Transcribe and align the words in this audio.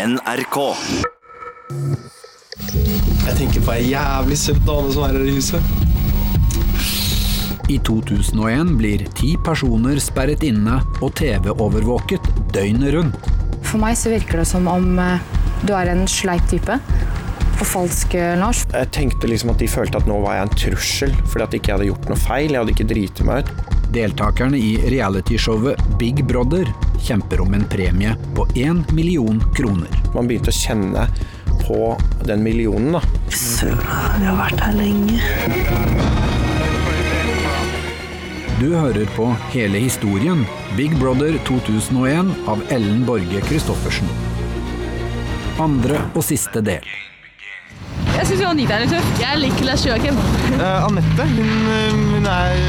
NRK. 0.00 0.56
Jeg 3.20 3.34
tenker 3.36 3.64
på 3.66 3.72
ei 3.74 3.90
jævlig 3.90 4.38
søt 4.40 4.60
dame 4.64 4.92
som 4.94 5.04
er 5.04 5.18
her 5.18 5.26
i 5.28 5.34
huset. 5.36 5.60
I 7.70 7.76
2001 7.84 8.72
blir 8.80 9.04
ti 9.18 9.34
personer 9.44 10.00
sperret 10.00 10.46
inne 10.48 10.78
og 11.04 11.12
TV-overvåket 11.20 12.30
døgnet 12.54 12.96
rundt. 12.96 13.28
For 13.60 13.76
meg 13.82 13.98
så 14.00 14.14
virker 14.14 14.40
det 14.40 14.48
som 14.48 14.70
om 14.72 14.96
eh, 14.98 15.20
du 15.68 15.74
er 15.76 15.92
en 15.92 16.06
sleip 16.08 16.48
type. 16.48 16.80
Og 17.60 17.66
falsk, 17.68 18.16
Lars. 18.40 18.64
Jeg 18.72 18.88
tenkte 18.96 19.28
liksom 19.28 19.52
at 19.52 19.60
de 19.60 19.68
følte 19.68 20.00
at 20.00 20.08
nå 20.08 20.16
var 20.24 20.38
jeg 20.38 20.46
en 20.46 20.60
trussel, 20.62 21.18
fordi 21.28 21.44
at 21.44 21.58
ikke 21.58 21.68
jeg 21.68 21.76
hadde 21.76 21.90
gjort 21.90 22.08
noe 22.08 22.22
feil. 22.24 22.54
Jeg 22.54 22.62
hadde 22.62 22.78
ikke 22.78 22.88
driti 22.94 23.28
meg 23.28 23.44
ut. 23.44 23.74
Deltakerne 23.92 24.56
i 24.56 24.78
realityshowet 24.88 25.84
Big 26.00 26.24
Brother 26.24 26.64
kjemper 27.06 27.40
om 27.44 27.54
en 27.54 27.64
premie 27.68 28.14
på 28.36 28.46
én 28.54 28.84
million 28.92 29.40
kroner. 29.56 29.92
Man 30.14 30.28
begynte 30.30 30.52
å 30.52 30.56
kjenne 30.56 31.06
på 31.64 31.96
den 32.26 32.42
millionen, 32.42 32.96
da. 32.96 33.02
Søren, 33.34 33.80
vi 34.20 34.26
har 34.28 34.38
vært 34.38 34.64
her 34.64 34.74
lenge. 34.78 35.20
Du 38.60 38.74
hører 38.74 39.06
på 39.16 39.30
hele 39.54 39.80
historien 39.80 40.42
Big 40.76 40.92
Brother 41.00 41.38
2001 41.48 42.34
av 42.50 42.60
Ellen 42.68 43.06
Borge 43.08 43.40
Christoffersen. 43.46 44.10
Andre 45.60 46.02
og 46.12 46.24
siste 46.26 46.60
del. 46.64 46.84
Jeg 48.18 48.28
syns 48.28 48.44
Anita 48.44 48.76
er 48.76 48.84
litt 48.84 48.92
tøff. 48.92 49.08
Jeg 49.22 49.40
liker 49.40 49.64
Lars 49.64 49.86
Joakim. 49.86 50.20
Uh, 50.58 50.86
Anette, 50.90 51.24
hun, 51.38 51.50
eh, 51.72 52.04
hun 52.12 52.28
er 52.28 52.60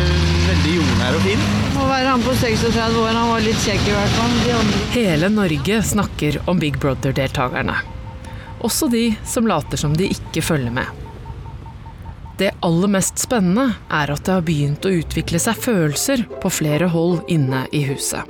veldig 0.48 0.78
jordnær 0.78 1.20
og 1.20 1.28
fin. 1.28 1.71
Være 1.92 2.08
han 2.08 2.22
på 2.24 2.32
36 2.34 3.00
år. 3.02 3.08
Han 3.12 3.30
var 3.34 3.42
litt 3.44 3.64
kjekk 3.66 3.82
i 3.90 3.92
hvert 3.92 4.14
fall. 4.16 4.70
Hele 4.94 5.28
Norge 5.34 5.82
snakker 5.84 6.38
om 6.48 6.60
Big 6.60 6.78
Brother-deltakerne. 6.80 7.76
Også 8.64 8.88
de 8.88 9.10
som 9.28 9.48
later 9.50 9.80
som 9.82 9.98
de 9.98 10.08
ikke 10.14 10.44
følger 10.46 10.72
med. 10.72 10.88
Det 12.40 12.54
aller 12.64 12.94
mest 12.96 13.20
spennende 13.20 13.74
er 13.92 14.14
at 14.14 14.24
det 14.24 14.38
har 14.38 14.46
begynt 14.48 14.88
å 14.88 14.94
utvikle 15.02 15.42
seg 15.44 15.60
følelser 15.60 16.24
på 16.40 16.54
flere 16.62 16.88
hold 16.94 17.28
inne 17.30 17.66
i 17.76 17.84
huset. 17.90 18.24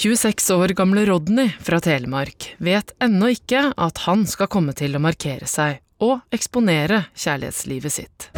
26 0.00 0.48
år 0.56 0.72
gamle 0.80 1.04
Rodney 1.10 1.52
fra 1.60 1.82
Telemark 1.84 2.54
vet 2.56 2.96
ennå 3.04 3.34
ikke 3.36 3.66
at 3.76 4.06
han 4.06 4.24
skal 4.24 4.48
komme 4.48 4.72
til 4.72 4.96
å 4.96 5.02
markere 5.04 5.50
seg 5.50 5.84
og 6.00 6.24
eksponere 6.32 7.04
kjærlighetslivet 7.12 7.98
sitt. 8.00 8.30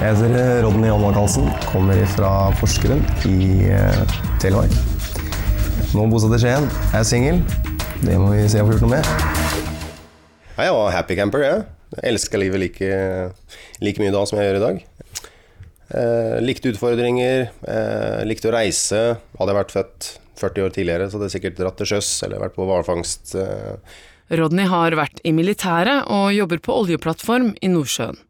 Jeg 0.00 0.16
heter 0.16 0.62
Rodney 0.64 0.88
Alvar 0.88 1.12
Karlsen, 1.12 1.44
kommer 1.68 1.98
fra 2.08 2.28
Porsgrunn 2.56 3.02
i 3.28 3.66
eh, 3.68 4.14
Telemark. 4.40 4.72
Nå 5.92 6.06
bosatt 6.08 6.32
i 6.38 6.40
Skien, 6.40 6.64
er 6.96 7.04
singel. 7.04 7.42
Det 8.00 8.14
må 8.16 8.30
vi 8.32 8.46
se 8.48 8.62
om 8.62 8.70
vi 8.70 8.72
får 8.72 8.78
gjort 8.78 8.86
noe 8.86 8.94
med. 8.94 9.10
Jeg 10.56 10.72
var 10.72 10.94
happy 10.94 11.18
camper, 11.18 11.44
jeg. 11.44 11.66
Jeg 11.98 12.14
elska 12.14 12.40
livet 12.40 12.62
like, 12.62 12.88
like 13.84 14.00
mye 14.00 14.14
da 14.14 14.22
som 14.24 14.40
jeg 14.40 14.48
gjør 14.48 14.58
i 14.62 14.64
dag. 14.64 14.80
Eh, 15.90 16.38
likte 16.48 16.72
utfordringer, 16.72 17.50
eh, 17.68 18.22
likte 18.24 18.48
å 18.48 18.56
reise. 18.56 19.02
Hadde 19.36 19.52
jeg 19.52 19.60
vært 19.60 19.76
født 19.76 20.10
40 20.40 20.64
år 20.64 20.74
tidligere, 20.78 21.10
så 21.10 21.20
hadde 21.20 21.28
jeg 21.28 21.36
sikkert 21.36 21.60
dratt 21.60 21.76
til 21.76 21.92
sjøs 21.92 22.14
eller 22.24 22.40
vært 22.46 22.56
på 22.56 22.70
hvalfangst. 22.72 23.36
Eh. 23.36 24.00
Rodney 24.40 24.64
har 24.72 24.96
vært 24.96 25.20
i 25.28 25.36
militæret 25.36 26.08
og 26.08 26.32
jobber 26.32 26.64
på 26.64 26.80
oljeplattform 26.86 27.52
i 27.60 27.74
Nordsjøen. 27.76 28.24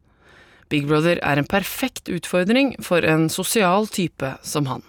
Big 0.71 0.87
Brother 0.87 1.19
er 1.19 1.39
en 1.39 1.47
perfekt 1.47 2.07
utfordring 2.11 2.77
for 2.83 3.03
en 3.03 3.27
sosial 3.31 3.89
type 3.91 4.29
som 4.47 4.69
han. 4.71 4.85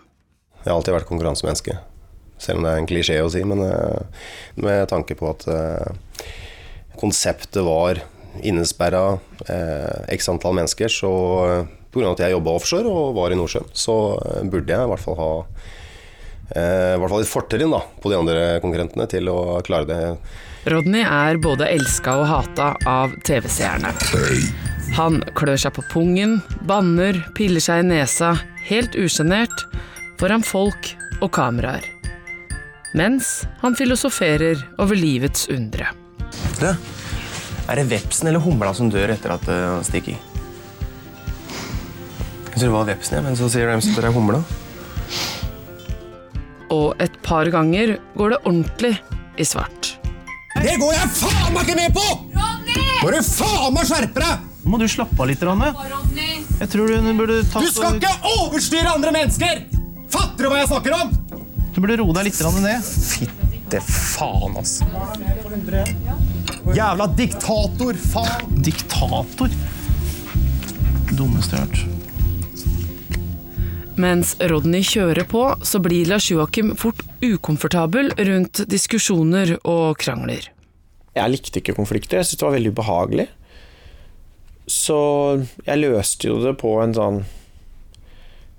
Jeg 0.63 0.71
har 0.71 0.79
alltid 0.79 0.95
vært 0.95 1.09
konkurransemenneske, 1.09 1.75
selv 2.43 2.61
om 2.61 2.67
det 2.67 2.73
er 2.73 2.81
en 2.81 2.89
klisjé 2.91 3.19
å 3.19 3.31
si, 3.33 3.43
men 3.47 3.65
eh, 3.67 4.27
med 4.63 4.87
tanke 4.93 5.17
på 5.19 5.33
at 5.33 5.47
eh, 5.51 6.27
konseptet 7.01 7.65
var 7.67 7.99
innesperra 8.47 9.19
eh, 9.51 10.15
x 10.15 10.31
antall 10.31 10.55
mennesker, 10.61 10.93
så 10.93 11.11
pga. 11.93 12.13
at 12.13 12.23
jeg 12.25 12.37
jobba 12.37 12.55
offshore 12.61 12.89
og 12.89 13.19
var 13.19 13.35
i 13.35 13.41
Nordsjøen, 13.41 13.67
så 13.75 13.97
burde 14.47 14.71
jeg 14.71 14.87
i 14.87 14.93
hvert 14.95 15.07
fall 15.07 15.19
ha 15.19 15.33
i 16.53 16.99
hvert 17.01 17.09
fall 17.09 17.23
et 17.23 17.31
fortrinn 17.31 17.73
på 18.03 18.11
de 18.13 18.17
andre 18.19 18.41
konkurrentene 18.61 19.07
til 19.09 19.31
å 19.33 19.63
klare 19.65 19.87
det. 19.89 20.01
Rodney 20.65 21.03
er 21.03 21.41
både 21.43 21.67
elska 21.67 22.15
og 22.21 22.29
hata 22.31 22.69
av 22.87 23.15
TV-seerne. 23.27 23.91
Han 24.95 25.19
klør 25.35 25.59
seg 25.59 25.75
på 25.75 25.83
pungen, 25.91 26.37
banner, 26.69 27.19
piller 27.35 27.63
seg 27.63 27.83
i 27.83 27.89
nesa, 27.89 28.37
helt 28.69 28.95
usjenert, 28.95 29.65
foran 30.21 30.45
folk 30.47 30.93
og 31.19 31.33
kameraer. 31.35 31.89
Mens 32.95 33.41
han 33.63 33.75
filosoferer 33.75 34.61
over 34.79 34.99
livets 34.99 35.49
undre. 35.51 35.89
Du, 36.61 36.69
er 36.71 37.81
det 37.81 37.89
vepsen 37.91 38.31
eller 38.31 38.45
humla 38.45 38.71
som 38.77 38.91
dør 38.93 39.15
etter 39.15 39.35
at 39.35 39.49
uh, 39.49 39.57
han 39.79 39.87
stikker? 39.89 40.19
Jeg 42.53 42.61
tror 42.61 42.69
det 42.69 42.75
var 42.77 42.91
vepsen, 42.93 43.17
ja, 43.17 43.25
men 43.25 43.39
så 43.41 43.49
sier 43.51 43.67
de 43.67 43.81
at 43.81 43.97
det 43.97 44.05
er 44.05 44.15
humla. 44.15 44.43
Og 46.71 46.93
et 47.03 47.19
par 47.25 47.51
ganger 47.51 47.97
går 48.15 48.37
det 48.37 48.41
ordentlig 48.45 48.93
i 49.41 49.49
svart. 49.49 49.92
Det 50.63 50.77
går 50.79 50.93
jeg 50.95 51.11
faen 51.19 51.53
meg 51.55 51.67
ikke 51.67 51.77
med 51.79 51.97
på! 51.97 52.07
Må 53.03 53.11
du 53.11 53.19
faen 53.27 53.75
meg 53.75 53.87
skjerpe 53.89 54.23
deg! 54.23 54.49
Må 54.63 54.79
du 54.79 54.87
slappe 54.87 55.19
av 55.19 55.27
litt, 55.27 55.43
Ranne? 55.43 55.73
Jeg 56.61 56.69
tror 56.71 56.93
du 56.93 57.09
burde 57.19 57.41
ta 57.51 57.63
Du 57.63 57.71
skal 57.73 57.99
ikke 57.99 58.13
overstyre 58.37 58.93
andre 58.95 59.15
mennesker! 59.17 59.65
Fatter 60.13 60.45
du 60.45 60.51
hva 60.53 60.61
jeg 60.61 60.71
snakker 60.71 60.95
om? 61.01 61.11
Du 61.73 61.81
burde 61.81 61.97
roe 61.99 62.15
deg 62.19 62.29
litt 62.29 62.39
ned. 62.63 62.85
Fitte 62.85 63.81
faen, 63.89 64.59
altså. 64.61 64.87
Jævla 66.77 67.09
diktator, 67.19 67.99
faen. 68.13 68.63
Diktator? 68.63 69.59
Dummeste 71.17 71.57
jeg 71.57 71.65
har 71.65 71.67
hørt. 71.67 71.89
Mens 74.03 74.37
Rodney 74.41 74.85
kjører 74.87 75.27
på, 75.29 75.43
så 75.63 75.81
blir 75.83 76.09
Lars 76.09 76.31
Joakim 76.31 76.77
fort 76.81 77.03
ukomfortabel 77.21 78.13
rundt 78.17 78.65
diskusjoner 78.71 79.57
og 79.69 79.99
krangler. 80.01 80.52
Jeg 81.13 81.33
likte 81.33 81.61
ikke 81.61 81.77
konflikter, 81.77 82.21
jeg 82.21 82.31
syntes 82.31 82.41
det 82.41 82.49
var 82.49 82.57
veldig 82.57 82.73
ubehagelig. 82.73 83.29
Så 84.71 84.99
jeg 85.67 85.83
løste 85.83 86.31
jo 86.31 86.39
det 86.43 86.55
på 86.61 86.77
en 86.81 86.95
sånn 86.97 87.23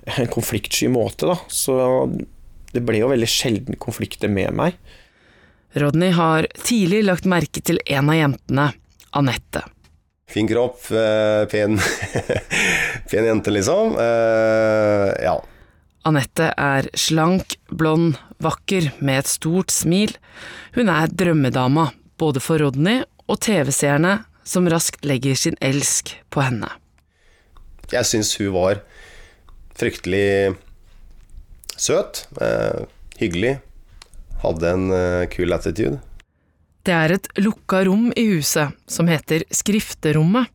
en 0.04 0.28
konfliktsky 0.28 0.90
måte, 0.92 1.30
da. 1.32 1.38
Så 1.48 1.76
det 2.74 2.84
ble 2.86 3.00
jo 3.00 3.12
veldig 3.12 3.30
sjelden 3.30 3.80
konflikter 3.82 4.32
med 4.32 4.52
meg. 4.58 4.78
Rodney 5.80 6.14
har 6.14 6.48
tidlig 6.60 7.02
lagt 7.08 7.26
merke 7.30 7.64
til 7.66 7.80
en 7.90 8.12
av 8.12 8.20
jentene, 8.20 8.68
Anette. 9.18 9.64
Fin 10.30 10.48
kropp, 10.50 10.86
eh, 10.92 11.46
pen, 11.50 11.80
pen 13.10 13.28
jente, 13.30 13.54
liksom. 13.54 13.98
Eh, 14.02 15.10
ja. 15.26 15.38
Anette 16.10 16.52
er 16.60 16.90
slank, 16.98 17.58
blond, 17.72 18.18
vakker 18.44 18.92
med 19.00 19.24
et 19.24 19.30
stort 19.32 19.74
smil. 19.74 20.16
Hun 20.76 20.90
er 20.92 21.14
drømmedama, 21.14 21.92
både 22.24 22.44
for 22.44 22.62
Rodney 22.64 23.04
og 23.28 23.42
TV-seerne, 23.44 24.22
som 24.44 24.68
raskt 24.72 25.04
legger 25.08 25.36
sin 25.40 25.58
elsk 25.64 26.14
på 26.32 26.44
henne. 26.44 26.70
Jeg 27.92 28.08
syns 28.08 28.34
hun 28.40 28.54
var 28.56 28.82
fryktelig 29.78 30.56
søt, 31.76 32.26
eh, 32.42 32.84
hyggelig, 33.20 33.58
hadde 34.44 34.74
en 34.76 34.90
eh, 34.96 35.28
kul 35.34 35.56
attitude. 35.56 36.00
Det 36.84 36.96
er 36.96 37.16
et 37.16 37.30
lukka 37.40 37.86
rom 37.88 38.10
i 38.20 38.26
huset 38.34 38.76
som 38.92 39.08
heter 39.08 39.46
Skrifterommet. 39.52 40.52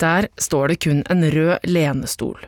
Der 0.00 0.28
står 0.40 0.72
det 0.72 0.80
kun 0.84 1.02
en 1.12 1.24
rød 1.32 1.68
lenestol. 1.68 2.40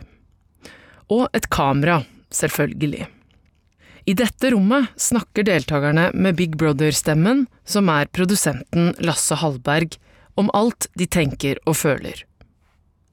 Og 1.08 1.28
et 1.36 1.48
kamera, 1.52 2.02
selvfølgelig. 2.32 3.06
I 4.08 4.14
dette 4.16 4.50
rommet 4.50 4.86
snakker 4.96 5.44
deltakerne 5.44 6.06
med 6.14 6.36
Big 6.38 6.54
Brother-stemmen, 6.56 7.42
som 7.64 7.90
er 7.92 8.08
produsenten 8.08 8.94
Lasse 9.04 9.36
Hallberg, 9.36 9.98
om 10.40 10.48
alt 10.56 10.86
de 10.96 11.04
tenker 11.04 11.60
og 11.68 11.76
føler. 11.76 12.22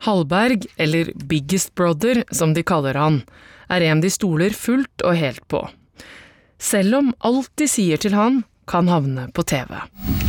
Hallberg, 0.07 0.63
eller 0.79 1.11
Biggest 1.27 1.73
Brother 1.75 2.21
som 2.31 2.53
de 2.55 2.63
kaller 2.63 2.95
han, 2.95 3.19
er 3.67 3.83
en 3.89 3.99
de 3.99 4.13
stoler 4.13 4.55
fullt 4.55 5.03
og 5.03 5.19
helt 5.19 5.43
på. 5.51 5.65
Selv 6.63 7.01
om 7.01 7.11
alt 7.27 7.51
de 7.59 7.67
sier 7.67 7.99
til 7.99 8.15
han, 8.15 8.45
kan 8.63 8.87
havne 8.87 9.27
på 9.35 9.43
TV. 9.43 9.75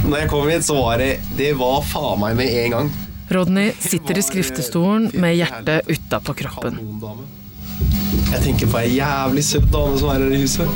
Når 0.02 0.18
jeg 0.24 0.32
kom 0.34 0.50
hit, 0.50 0.66
så 0.66 0.80
var 0.82 0.98
det 0.98 1.12
Det 1.38 1.54
var 1.62 1.78
faen 1.86 2.24
meg 2.26 2.36
med 2.42 2.58
en 2.66 2.74
gang. 2.74 2.94
Rodney 3.30 3.70
sitter 3.78 4.18
i 4.18 4.22
skriftestolen 4.34 5.12
med 5.14 5.38
hjertet 5.38 5.86
utapå 5.94 6.34
kroppen. 6.42 6.82
Jeg 8.32 8.40
tenker 8.42 8.70
på 8.70 8.80
ei 8.82 8.96
jævlig 8.96 9.44
søt 9.46 9.68
dame 9.72 9.98
som 10.00 10.12
er 10.12 10.24
her 10.24 10.32
i 10.34 10.42
huset. 10.42 10.68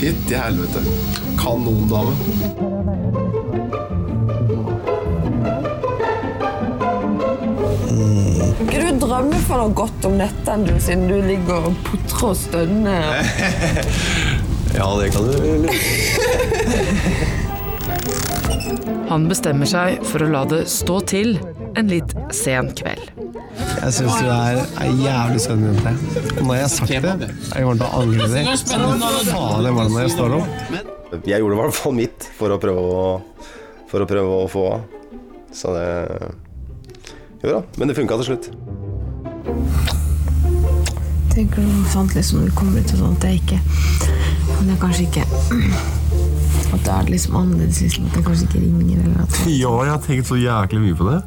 Fytti 0.00 0.34
helvete. 0.38 0.80
Kanondame. 1.40 2.14
du 8.90 9.06
drømmer 9.06 9.42
for 9.46 9.60
noe 9.60 9.74
godt 9.76 10.06
om 10.08 10.16
nettene, 10.18 10.66
du, 10.66 10.74
siden 10.82 11.06
du 11.10 11.16
ligger 11.22 11.68
og 11.70 11.76
putrer 11.86 12.30
og 12.32 12.36
stønner. 12.38 13.02
Ja, 14.70 14.86
det 15.00 15.08
kan 15.10 15.26
du 15.26 15.66
Han 19.10 19.24
bestemmer 19.26 19.66
seg 19.66 19.98
for 20.06 20.22
å 20.22 20.28
la 20.30 20.44
det 20.46 20.60
stå 20.70 21.00
til 21.10 21.34
en 21.74 21.90
litt 21.90 22.14
sen 22.30 22.70
kveld. 22.78 23.19
Jeg 23.80 23.92
syns 23.96 24.16
du 24.20 24.28
er 24.30 24.60
ei 24.84 24.90
jævlig 25.04 25.40
søt 25.42 25.62
jente. 25.64 25.92
Og 26.36 26.46
når 26.46 26.54
jeg 26.54 26.64
har 26.64 26.72
sagt 26.74 26.90
det, 26.90 27.28
jeg 27.30 27.64
kommer 27.64 27.80
til 27.80 27.86
å 27.86 27.90
angre 28.00 28.28
det. 28.32 28.44
Faen, 29.30 29.64
jeg 29.66 29.76
var 29.76 29.90
når 29.90 30.00
jeg 30.04 30.12
står 30.14 30.36
opp. 30.38 30.48
Jeg 31.26 31.42
gjorde 31.42 31.56
i 31.56 31.60
hvert 31.60 31.74
fall 31.74 31.96
mitt 31.96 32.28
for 32.38 32.54
å 32.54 32.58
prøve 32.62 32.82
å, 32.84 33.06
for 33.90 34.04
å, 34.04 34.08
prøve 34.10 34.36
å 34.44 34.50
få 34.50 34.66
av. 34.76 34.84
Så 35.52 35.72
det 35.74 35.86
Jo 37.42 37.56
da, 37.56 37.62
men 37.80 37.90
det 37.90 37.96
funka 37.98 38.20
til 38.20 38.28
slutt. 38.30 38.50
Tenker 41.32 41.64
du 41.64 41.88
sånt 41.90 42.14
liksom 42.14 42.40
når 42.40 42.50
du 42.50 42.54
kommer 42.58 42.82
ut 42.82 42.92
og 42.94 43.00
sånt, 43.00 43.22
det 43.22 43.30
er 43.30 43.36
ikke 43.38 43.58
Men 44.58 44.68
det 44.68 44.74
er 44.74 44.80
kanskje 44.82 45.04
ikke 45.06 45.24
At 46.74 46.80
det 46.84 46.94
er 46.94 47.10
liksom 47.14 47.36
annerledes 47.38 47.80
liksom, 47.84 48.08
at 48.10 48.18
jeg 48.18 48.26
kanskje 48.26 48.48
ikke 48.48 48.62
ringer 48.64 49.04
eller 49.04 49.22
at 49.24 49.38
Ja, 49.46 49.74
jeg 49.86 49.94
har 49.94 50.02
tenkt 50.06 50.30
så 50.30 50.38
jæklig 50.38 50.82
mye 50.84 50.98
på 50.98 51.10
det. 51.10 51.20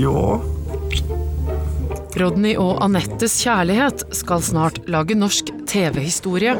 Ja. 0.00 1.21
Rodney 2.20 2.54
og 2.60 2.76
Anettes 2.84 3.38
kjærlighet 3.42 4.04
skal 4.14 4.42
snart 4.44 4.80
lage 4.90 5.16
norsk 5.16 5.48
TV-historie. 5.70 6.54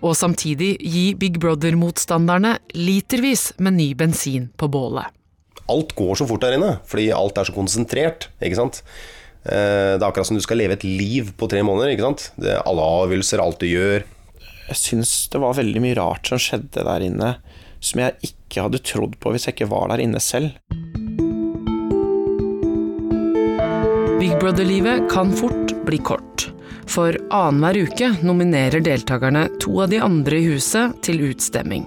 Og 0.00 0.14
samtidig 0.16 0.74
gi 0.80 1.06
Big 1.20 1.36
Brother-motstanderne 1.40 2.54
litervis 2.76 3.50
med 3.60 3.76
ny 3.76 3.88
bensin 3.96 4.48
på 4.60 4.68
bålet. 4.72 5.08
Alt 5.70 5.92
går 5.98 6.16
så 6.18 6.26
fort 6.26 6.42
der 6.44 6.56
inne, 6.56 6.78
fordi 6.88 7.10
alt 7.14 7.36
er 7.38 7.48
så 7.48 7.54
konsentrert. 7.54 8.28
ikke 8.42 8.56
sant? 8.58 8.82
Eh, 9.44 9.96
Det 9.96 10.02
er 10.02 10.08
akkurat 10.08 10.26
som 10.26 10.36
du 10.36 10.42
skal 10.42 10.58
leve 10.58 10.72
et 10.72 10.84
liv 10.84 11.32
på 11.36 11.48
tre 11.48 11.62
måneder. 11.62 11.92
ikke 11.92 12.08
sant? 12.08 12.32
Det 12.36 12.48
er 12.56 12.62
alle 12.66 12.80
avgjørelser, 12.82 13.40
alt 13.40 13.60
du 13.60 13.66
gjør. 13.66 14.04
Jeg 14.68 14.76
syns 14.76 15.28
det 15.30 15.40
var 15.40 15.54
veldig 15.54 15.80
mye 15.80 15.96
rart 15.96 16.26
som 16.26 16.38
skjedde 16.38 16.84
der 16.84 17.00
inne, 17.00 17.36
som 17.80 18.00
jeg 18.00 18.14
ikke 18.22 18.62
hadde 18.62 18.82
trodd 18.82 19.16
på 19.20 19.32
hvis 19.32 19.46
jeg 19.46 19.54
ikke 19.54 19.70
var 19.70 19.88
der 19.88 19.98
inne 20.04 20.20
selv. 20.20 20.52
Big 24.20 24.38
Brother-livet 24.40 25.10
kan 25.10 25.32
fort 25.32 25.84
bli 25.84 25.98
kort. 25.98 26.52
For 26.86 27.16
annenhver 27.30 27.76
uke 27.76 28.08
nominerer 28.22 28.82
deltakerne 28.84 29.46
to 29.60 29.78
av 29.80 29.88
de 29.88 29.96
andre 30.04 30.36
i 30.36 30.42
huset 30.44 30.98
til 31.00 31.22
utstemming. 31.24 31.86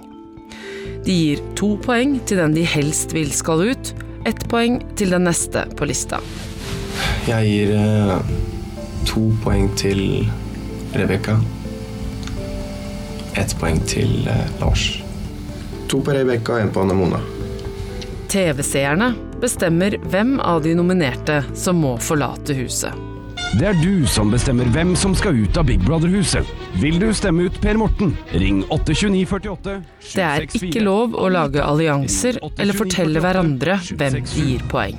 De 1.06 1.14
gir 1.14 1.42
to 1.54 1.76
poeng 1.84 2.16
til 2.26 2.40
den 2.42 2.56
de 2.56 2.64
helst 2.66 3.14
vil 3.14 3.30
skal 3.30 3.62
ut, 3.68 3.92
ett 4.26 4.42
poeng 4.50 4.80
til 4.98 5.14
den 5.14 5.28
neste 5.28 5.62
på 5.78 5.86
lista. 5.86 6.18
Jeg 7.28 7.52
gir 7.52 7.70
eh, 7.78 8.32
to 9.06 9.28
poeng 9.44 9.70
til 9.78 10.02
Rebekka. 10.98 11.36
Ett 13.38 13.54
poeng 13.62 13.78
til 13.86 14.26
eh, 14.26 14.48
Lars. 14.58 14.88
To 15.86 16.02
på 16.02 16.18
Rebekka 16.18 16.58
og 16.58 16.66
én 16.66 16.74
på 16.74 16.82
Anne 16.82 16.98
Mona. 16.98 17.22
TV-seerne 18.26 19.12
bestemmer 19.44 19.98
hvem 20.10 20.38
av 20.40 20.62
de 20.64 20.74
nominerte 20.76 21.42
som 21.58 21.82
må 21.84 21.96
forlate 22.02 22.56
huset. 22.56 22.94
Det 23.54 23.68
er 23.68 23.76
du 23.78 24.06
som 24.10 24.32
bestemmer 24.32 24.66
hvem 24.74 24.94
som 24.98 25.12
skal 25.14 25.36
ut 25.38 25.58
av 25.60 25.68
Big 25.68 25.82
Brother-huset. 25.84 26.48
Vil 26.82 26.96
du 26.98 27.06
stemme 27.14 27.46
ut 27.46 27.60
Per 27.62 27.78
Morten? 27.78 28.14
Ring 28.32 28.64
82948. 28.66 29.76
Det 30.14 30.24
er 30.26 30.46
ikke 30.48 30.82
lov 30.82 31.14
å 31.14 31.28
lage 31.30 31.62
allianser 31.62 32.40
eller 32.42 32.74
fortelle 32.74 33.22
hverandre 33.22 33.78
hvem 33.92 34.18
de 34.24 34.40
gir 34.40 34.64
poeng. 34.72 34.98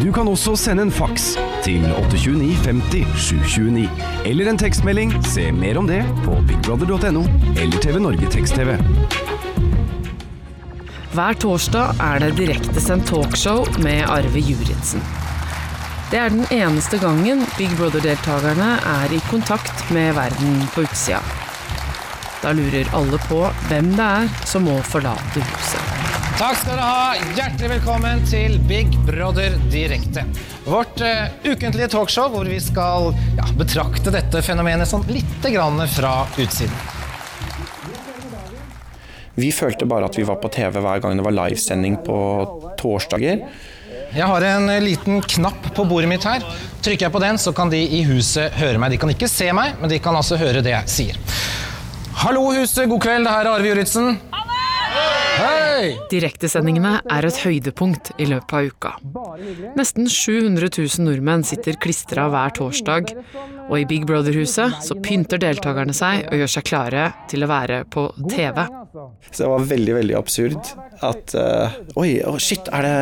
Du 0.00 0.08
kan 0.14 0.26
også 0.26 0.56
sende 0.58 0.86
en 0.86 0.94
faks 0.94 1.34
til 1.66 1.84
82950 1.92 3.06
729. 3.28 3.86
Eller 4.26 4.50
en 4.50 4.58
tekstmelding. 4.58 5.14
Se 5.28 5.50
mer 5.54 5.78
om 5.78 5.86
det 5.90 6.02
på 6.24 6.40
bigbrother.no 6.48 7.26
eller 7.54 7.82
TV 7.84 8.00
Norge 8.02 8.34
Tekst-TV. 8.34 8.78
Hver 11.16 11.36
torsdag 11.40 12.00
er 12.02 12.18
det 12.20 12.34
direktesendt 12.36 13.06
talkshow 13.08 13.62
med 13.80 14.02
Arve 14.12 14.40
Juritzen. 14.42 15.00
Det 16.10 16.18
er 16.20 16.34
den 16.34 16.42
eneste 16.52 16.98
gangen 17.00 17.40
Big 17.56 17.72
Brother-deltakerne 17.78 18.74
er 18.90 19.14
i 19.16 19.20
kontakt 19.30 19.80
med 19.96 20.12
verden 20.18 20.58
på 20.74 20.84
utsida. 20.84 21.22
Da 22.42 22.52
lurer 22.52 22.90
alle 22.98 23.20
på 23.30 23.38
hvem 23.70 23.94
det 23.96 24.08
er 24.18 24.28
som 24.50 24.68
må 24.68 24.74
forlate 24.84 25.40
huset. 25.40 25.94
Takk 26.36 26.60
skal 26.60 26.74
dere 26.74 26.90
ha. 26.90 27.08
Hjertelig 27.38 27.72
velkommen 27.78 28.20
til 28.28 28.58
Big 28.68 28.92
Brother 29.08 29.56
Direkte. 29.72 30.26
Vårt 30.66 31.00
uh, 31.00 31.32
ukentlige 31.48 31.88
talkshow 31.96 32.28
hvor 32.34 32.44
vi 32.44 32.60
skal 32.60 33.14
ja, 33.38 33.48
betrakte 33.56 34.12
dette 34.12 34.44
fenomenet 34.44 34.92
sånn 34.92 35.08
lite 35.08 35.54
grann 35.56 35.80
fra 35.96 36.18
utsiden. 36.36 36.95
Vi 39.36 39.50
følte 39.52 39.84
bare 39.88 40.08
at 40.08 40.16
vi 40.16 40.24
var 40.24 40.38
på 40.40 40.48
TV 40.52 40.80
hver 40.80 41.00
gang 41.04 41.18
det 41.18 41.24
var 41.26 41.34
livesending 41.36 41.98
på 42.06 42.18
torsdager. 42.80 43.42
Jeg 44.16 44.28
har 44.30 44.44
en 44.48 44.70
eh, 44.72 44.80
liten 44.80 45.20
knapp 45.20 45.68
på 45.76 45.84
bordet 45.88 46.08
mitt 46.08 46.24
her. 46.24 46.44
Trykker 46.80 47.08
jeg 47.08 47.12
på 47.12 47.20
den, 47.20 47.38
så 47.42 47.52
kan 47.56 47.72
de 47.72 47.80
i 47.80 48.00
huset 48.08 48.54
høre 48.56 48.80
meg. 48.80 48.94
De 48.94 49.00
kan 49.02 49.12
ikke 49.12 49.28
se 49.28 49.50
meg, 49.56 49.76
men 49.80 49.92
de 49.92 50.00
kan 50.00 50.16
altså 50.16 50.38
høre 50.40 50.64
det 50.64 50.72
jeg 50.72 50.92
sier. 50.94 51.20
Hallo, 52.22 52.46
huset. 52.56 52.86
God 52.88 53.02
kveld. 53.04 53.28
Det 53.28 53.34
her 53.34 53.44
er 53.44 53.58
Arve 53.58 53.68
Juritzen. 53.68 54.16
Direktesendingene 56.10 56.98
er 57.12 57.26
et 57.28 57.40
høydepunkt 57.42 58.12
i 58.22 58.28
løpet 58.30 58.54
av 58.56 58.70
uka. 58.70 58.92
Nesten 59.76 60.08
700 60.10 60.70
000 60.70 61.06
nordmenn 61.06 61.44
sitter 61.46 61.78
klistra 61.82 62.28
hver 62.32 62.54
torsdag, 62.56 63.12
og 63.66 63.76
i 63.80 63.86
Big 63.88 64.06
Brother-huset 64.08 64.78
så 64.86 64.96
pynter 65.02 65.40
deltakerne 65.42 65.94
seg 65.96 66.28
og 66.30 66.40
gjør 66.42 66.52
seg 66.56 66.68
klare 66.68 67.08
til 67.30 67.44
å 67.44 67.50
være 67.50 67.82
på 67.92 68.08
TV. 68.30 68.62
Så 69.30 69.42
det 69.42 69.50
var 69.52 69.68
veldig, 69.74 69.98
veldig 69.98 70.16
absurd 70.18 70.72
at 71.04 71.36
uh, 71.36 71.76
Oi, 72.00 72.16
oh 72.24 72.38
shit, 72.40 72.70
er 72.72 72.86
det, 72.86 72.96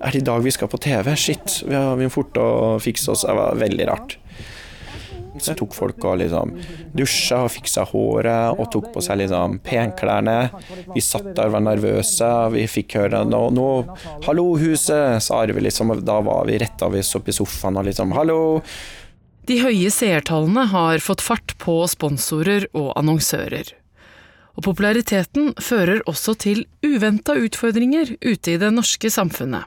er 0.00 0.14
det 0.16 0.22
i 0.22 0.26
dag 0.26 0.42
vi 0.44 0.54
skal 0.54 0.70
på 0.72 0.80
TV? 0.82 1.12
Shit, 1.20 1.60
vi, 1.68 1.76
har, 1.76 1.94
vi 2.00 2.08
må 2.08 2.12
forte 2.12 2.42
å 2.42 2.74
fikse 2.82 3.12
oss. 3.14 3.26
Det 3.28 3.36
var 3.38 3.60
veldig 3.60 3.88
rart. 3.92 4.18
Så 5.42 5.54
tok 5.58 5.74
folk 5.74 6.04
og 6.06 6.18
liksom 6.20 6.52
dusja 6.94 7.42
og 7.46 7.52
fiksa 7.54 7.86
håret 7.90 8.58
og 8.60 8.70
tok 8.72 8.90
på 8.94 9.02
seg 9.04 9.22
liksom 9.22 9.58
penklærne. 9.66 10.38
Vi 10.94 11.02
satt 11.04 11.30
der 11.34 11.48
og 11.48 11.56
var 11.56 11.64
nervøse. 11.66 12.30
Vi 12.54 12.66
fikk 12.70 12.98
høre 13.00 13.24
nå, 13.28 13.46
nå 13.54 13.70
Hallo, 14.26 14.50
huset! 14.60 15.22
sa 15.24 15.42
Arve 15.42 15.62
liksom. 15.64 15.94
Og 15.94 16.04
da 16.06 16.20
var 16.24 16.44
vi 16.48 16.58
retta 16.62 16.90
oss 16.90 17.14
opp 17.18 17.30
i 17.30 17.36
sofaen 17.36 17.80
og 17.80 17.88
liksom 17.88 18.14
Hallo! 18.16 18.40
De 19.44 19.58
høye 19.60 19.90
seertallene 19.92 20.64
har 20.70 21.02
fått 21.04 21.20
fart 21.20 21.52
på 21.60 21.82
sponsorer 21.90 22.64
og 22.72 22.94
annonsører. 22.96 23.74
Og 24.54 24.64
populariteten 24.64 25.52
fører 25.60 26.00
også 26.08 26.36
til 26.46 26.62
uventa 26.86 27.34
utfordringer 27.36 28.14
ute 28.22 28.54
i 28.54 28.60
det 28.62 28.70
norske 28.72 29.10
samfunnet. 29.12 29.66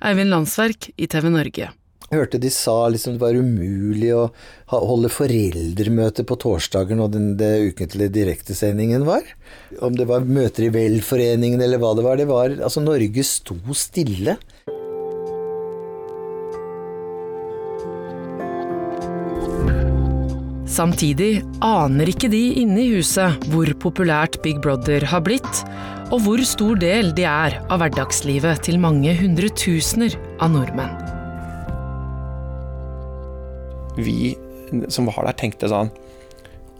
Eivind 0.00 0.32
Landsverk 0.32 0.88
i 0.96 1.06
TV 1.06 1.28
Norge. 1.30 1.68
Hørte 2.10 2.40
de 2.42 2.50
sa 2.50 2.88
liksom 2.90 3.14
det 3.14 3.22
var 3.22 3.36
umulig 3.38 4.08
å 4.10 4.24
holde 4.72 5.12
foreldremøte 5.14 6.24
på 6.26 6.36
torsdager 6.42 6.98
når 6.98 7.12
den 7.14 7.28
det 7.38 7.50
ukentlige 7.70 8.10
direktesendingen 8.16 9.04
var. 9.06 9.22
Om 9.78 9.94
det 9.94 10.08
var 10.10 10.26
møter 10.26 10.66
i 10.66 10.72
Velforeningen 10.74 11.62
eller 11.62 11.78
hva 11.78 11.92
det 11.94 12.06
var. 12.06 12.18
Det 12.18 12.26
var 12.26 12.56
altså 12.58 12.82
Norge 12.82 13.22
sto 13.26 13.54
stille. 13.78 14.34
Samtidig 20.70 21.44
aner 21.62 22.10
ikke 22.10 22.30
de 22.32 22.42
inne 22.64 22.82
i 22.82 22.90
huset 22.96 23.46
hvor 23.52 23.70
populært 23.82 24.40
Big 24.42 24.58
Brother 24.64 25.06
har 25.14 25.22
blitt, 25.26 25.62
og 26.10 26.26
hvor 26.26 26.42
stor 26.42 26.82
del 26.82 27.14
de 27.14 27.28
er 27.30 27.60
av 27.68 27.84
hverdagslivet 27.84 28.66
til 28.66 28.82
mange 28.82 29.14
hundretusener 29.22 30.18
av 30.42 30.54
nordmenn. 30.58 31.19
Vi 34.04 34.36
som 34.88 35.08
var 35.10 35.26
der, 35.26 35.36
tenkte 35.38 35.68
sånn 35.70 35.90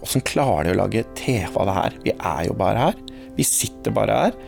Åssen 0.00 0.22
klarer 0.24 0.70
de 0.70 0.72
å 0.72 0.78
lage 0.78 1.02
TV 1.18 1.50
av 1.60 1.66
det 1.68 1.76
her? 1.76 1.96
Vi 2.06 2.12
er 2.16 2.44
jo 2.46 2.54
bare 2.56 2.86
her. 2.86 3.00
Vi 3.36 3.44
sitter 3.44 3.92
bare 3.92 4.14
her. 4.16 4.38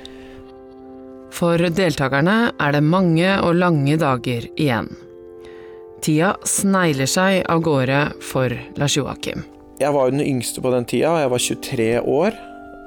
For 1.33 1.61
deltakerne 1.61 2.37
er 2.57 2.73
det 2.73 2.81
mange 2.85 3.35
og 3.45 3.59
lange 3.61 3.99
dager 4.01 4.47
igjen. 4.57 4.89
Tida 6.01 6.33
snegler 6.49 7.11
seg 7.11 7.43
av 7.53 7.61
gårde 7.69 8.01
for 8.25 8.57
Lars 8.81 8.97
Joakim. 8.97 9.45
Jeg 9.81 9.93
var 9.93 10.09
jo 10.09 10.17
den 10.17 10.25
yngste 10.25 10.65
på 10.65 10.73
den 10.73 10.89
tida, 10.89 11.13
jeg 11.21 11.35
var 11.35 11.45
23 11.51 11.91
år. 12.01 12.41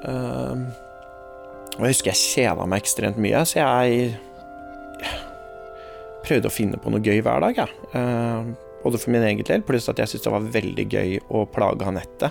Ehm, 0.10 0.66
Og 1.76 1.82
jeg 1.84 1.92
husker 1.92 2.14
jeg 2.14 2.22
kjeda 2.34 2.66
meg 2.72 2.82
ekstremt 2.82 3.18
mye, 3.20 3.42
så 3.44 3.60
jeg 3.60 4.14
prøvde 6.26 6.48
å 6.48 6.54
finne 6.54 6.80
på 6.80 6.90
noe 6.90 7.04
gøy 7.04 7.20
hver 7.22 7.44
dag. 7.44 7.58
Jeg. 7.62 8.56
Både 8.86 9.02
for 9.02 9.16
min 9.16 9.26
egen 9.26 9.48
del, 9.48 9.66
pluss 9.66 9.90
at 9.90 9.98
jeg 9.98 10.12
syntes 10.12 10.28
det 10.28 10.36
var 10.36 10.52
veldig 10.54 10.86
gøy 10.94 11.18
å 11.34 11.48
plage 11.50 11.88
Anette. 11.90 12.30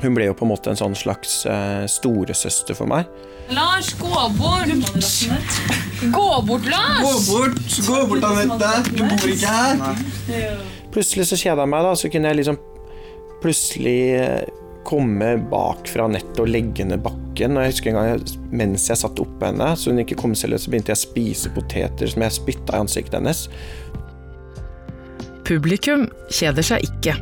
Hun 0.00 0.16
ble 0.16 0.30
jo 0.30 0.34
på 0.36 0.46
en 0.46 0.50
måte 0.50 0.72
en 0.72 0.78
sånn 0.80 0.96
slags 0.96 1.42
uh, 1.46 1.84
storesøster 1.90 2.74
for 2.74 2.90
meg. 2.90 3.08
Lars, 3.54 3.92
gå 4.00 4.10
bort! 4.38 4.70
Gå 6.14 6.28
bort, 6.48 6.68
Lars! 6.70 7.28
Gå 7.28 7.36
bort, 7.36 7.78
gå 7.86 8.00
bort, 8.10 8.26
Anette. 8.30 8.72
Du 8.96 9.04
bor 9.04 9.28
ikke 9.28 9.54
her. 9.54 10.62
Plutselig 10.94 11.28
så 11.30 11.38
kjeda 11.38 11.66
jeg 11.66 11.72
meg, 11.74 11.86
da. 11.86 11.92
Så 11.98 12.10
kunne 12.10 12.32
jeg 12.32 12.40
liksom 12.40 12.58
plutselig 13.40 13.98
eh, 14.18 14.48
komme 14.88 15.34
bak 15.50 15.88
fra 15.88 16.08
nettet 16.10 16.40
og 16.42 16.50
legge 16.50 16.86
ned 16.88 17.04
bakken. 17.04 17.56
Og 17.56 17.66
jeg 17.66 17.74
husker 17.74 17.92
en 17.92 18.00
gang 18.00 18.08
jeg, 18.14 18.40
mens 18.62 18.88
jeg 18.90 19.02
satt 19.02 19.20
oppå 19.22 19.50
henne, 19.50 19.68
så 19.76 19.92
hun 19.92 20.02
ikke 20.02 20.18
kom 20.22 20.34
seg 20.38 20.54
løs, 20.54 20.64
så 20.66 20.72
begynte 20.72 20.94
jeg 20.94 21.00
å 21.00 21.04
spise 21.04 21.52
poteter 21.54 22.10
som 22.10 22.24
jeg 22.24 22.38
spytta 22.40 22.78
i 22.78 22.84
ansiktet 22.86 23.20
hennes. 23.20 23.46
Publikum 25.50 26.06
kjeder 26.30 26.62
seg 26.62 26.86
ikke. 26.86 27.16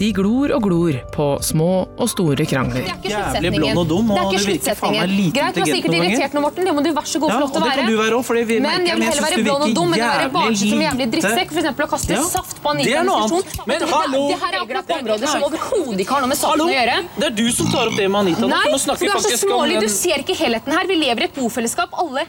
De 0.00 0.06
glor 0.16 0.50
og 0.56 0.64
glor 0.64 0.96
på 1.14 1.24
små 1.44 1.66
og 2.00 2.08
store 2.10 2.44
krangler. 2.48 2.86
Jævlig 3.04 3.50
blond 3.54 3.78
og 3.82 3.86
dum, 3.90 4.08
Det 4.08 4.16
er 4.18 4.24
og 4.24 4.32
ikke 4.32 4.40
du 4.42 4.48
virker 4.48 4.76
faen 4.80 4.94
meg 4.96 5.10
lite 5.12 5.34
Greit, 5.36 5.54
du 5.54 5.60
er 5.62 5.68
sikkert 5.68 5.94
irritert 5.98 6.32
nå, 6.34 6.40
Morten. 6.42 6.64
Det 6.66 6.72
må 6.74 6.82
du 6.82 6.88
vær 6.96 7.06
så 7.06 7.20
god 7.22 7.30
Ja, 7.30 7.36
få 7.36 7.42
lov 7.44 7.50
til 7.52 7.60
å 7.60 7.62
og 7.62 7.62
det 7.62 7.70
være. 7.70 7.76
kan 7.82 7.92
du 7.92 7.96
være 8.00 8.14
også, 8.16 8.26
fordi 8.32 8.42
vi 8.48 8.56
men 8.56 8.62
merker- 8.66 8.72
jeg 8.72 8.96
vil 8.96 8.98
men 8.98 9.02
jeg 9.02 9.12
heller 9.12 9.26
være 9.28 9.44
blond 9.46 9.62
og 9.62 9.68
virker 9.68 9.78
dum 9.78 9.92
enn 9.92 10.02
å 10.02 10.10
være 10.16 10.30
barnslig 10.32 10.70
som 10.72 10.82
jævlig 10.86 11.06
drittsekk. 11.12 11.50
For 11.52 11.84
å 11.86 11.90
kaste 11.92 12.12
Ja. 12.16 12.22
saft 12.24 12.56
på 12.62 12.66
Anita 12.72 12.84
Det 12.88 12.92
i 12.92 12.96
er 12.96 13.00
en 13.00 13.06
noe 13.06 13.20
diskusjon. 13.20 13.44
annet. 13.52 13.66
Men 13.68 13.78
Det- 13.78 13.88
hallo! 13.92 14.22
Det 14.32 14.38
her 14.42 14.52
er 14.52 14.60
akkurat 14.64 14.86
områder 14.98 15.26
som 15.28 15.42
overhodet 15.48 16.00
ikke 16.02 16.12
har 16.16 16.20
noe 16.24 16.28
med 16.32 16.38
saken 16.42 16.50
Hallo? 16.52 16.66
å 16.66 16.74
gjøre. 16.76 16.96
Det 17.20 17.24
er 17.30 17.34
du 17.42 17.46
som 17.52 17.66
tar 17.70 17.86
opp 17.86 17.96
det 17.96 18.08
med 18.10 18.18
Anita. 18.26 18.46
Nei, 18.48 18.64
for 18.72 18.78
for 18.78 19.04
du 19.06 19.12
er 19.12 19.20
så 19.22 19.38
smålig. 19.46 19.80
Du 19.80 19.88
ser 19.88 20.18
ikke 20.24 20.34
helheten 20.34 20.72
her. 20.72 20.84
Vi 20.88 20.96
lever 20.96 21.20
i 21.20 21.24
et 21.30 21.34
bofellesskap, 21.36 21.88
alle. 21.92 22.24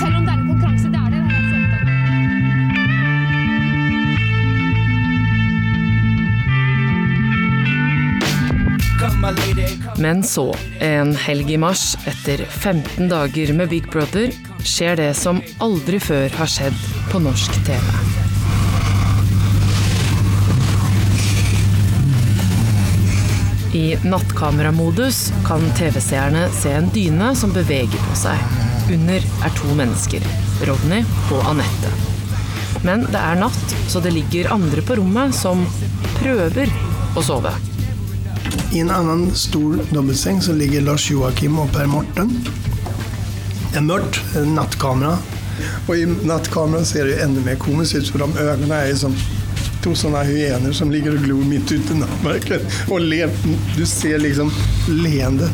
Selv 0.00 0.14
om 0.16 0.19
Men 9.98 10.22
så, 10.24 10.54
en 10.80 11.12
helg 11.16 11.50
i 11.52 11.58
mars, 11.60 11.92
etter 12.08 12.40
15 12.44 13.08
dager 13.10 13.52
med 13.52 13.68
Big 13.68 13.90
Brother, 13.92 14.32
skjer 14.64 14.96
det 14.96 15.10
som 15.18 15.42
aldri 15.60 16.00
før 16.00 16.32
har 16.40 16.48
skjedd 16.48 16.78
på 17.12 17.20
norsk 17.20 17.58
TV. 17.66 17.84
I 23.76 23.84
nattkameramodus 24.02 25.28
kan 25.46 25.62
TV-seerne 25.78 26.48
se 26.56 26.72
en 26.74 26.88
dyne 26.94 27.30
som 27.38 27.52
beveger 27.54 28.08
på 28.08 28.16
seg. 28.18 28.40
Under 28.90 29.20
er 29.20 29.58
to 29.60 29.76
mennesker, 29.78 30.24
Rodney 30.66 31.04
og 31.30 31.52
Anette. 31.52 31.92
Men 32.82 33.04
det 33.12 33.20
er 33.20 33.38
natt, 33.38 33.76
så 33.92 34.02
det 34.02 34.16
ligger 34.16 34.50
andre 34.56 34.82
på 34.82 34.96
rommet 34.98 35.36
som 35.36 35.62
prøver 36.16 36.72
å 37.14 37.22
sove. 37.22 37.52
I 38.72 38.80
en 38.80 38.90
annen 38.90 39.34
stor 39.34 39.78
dobbeltseng 39.90 40.42
så 40.42 40.52
ligger 40.52 40.80
Lars 40.86 41.10
Joakim 41.10 41.58
og 41.58 41.72
Per 41.74 41.86
Morten. 41.90 42.30
Det 43.70 43.78
er 43.80 43.86
mørkt, 43.86 44.20
er 44.38 44.46
nattkamera. 44.46 45.16
Og 45.88 45.94
i 45.98 46.06
nattkameraet 46.06 46.86
ser 46.86 47.06
det 47.06 47.16
jo 47.16 47.24
enda 47.24 47.42
mer 47.44 47.58
komisk 47.60 47.98
ut, 47.98 48.10
for 48.14 48.22
de 48.22 48.44
øynene 48.46 48.78
er 48.86 48.96
som 48.98 49.14
to 49.82 49.94
sånne 49.96 50.22
hyener 50.28 50.74
som 50.76 50.90
ligger 50.92 51.16
og 51.16 51.24
glor 51.24 51.46
midt 51.48 51.72
ute 51.72 51.94
i 51.94 51.98
nattmørket 51.98 52.90
og 52.92 53.00
ler. 53.02 53.32
Du 53.76 53.82
ser 53.88 54.20
liksom 54.22 54.52
leende. 54.88 55.48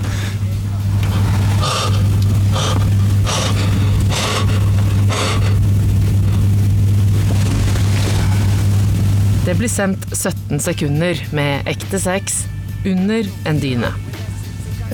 Det 9.46 9.54
blir 9.54 9.70
sendt 9.70 10.04
17 10.10 10.60
sekunder 10.60 11.20
med 11.32 11.68
ekte 11.70 12.02
sex 12.02 12.42
under 12.86 13.28
en 13.44 13.60
dyne. 13.60 13.92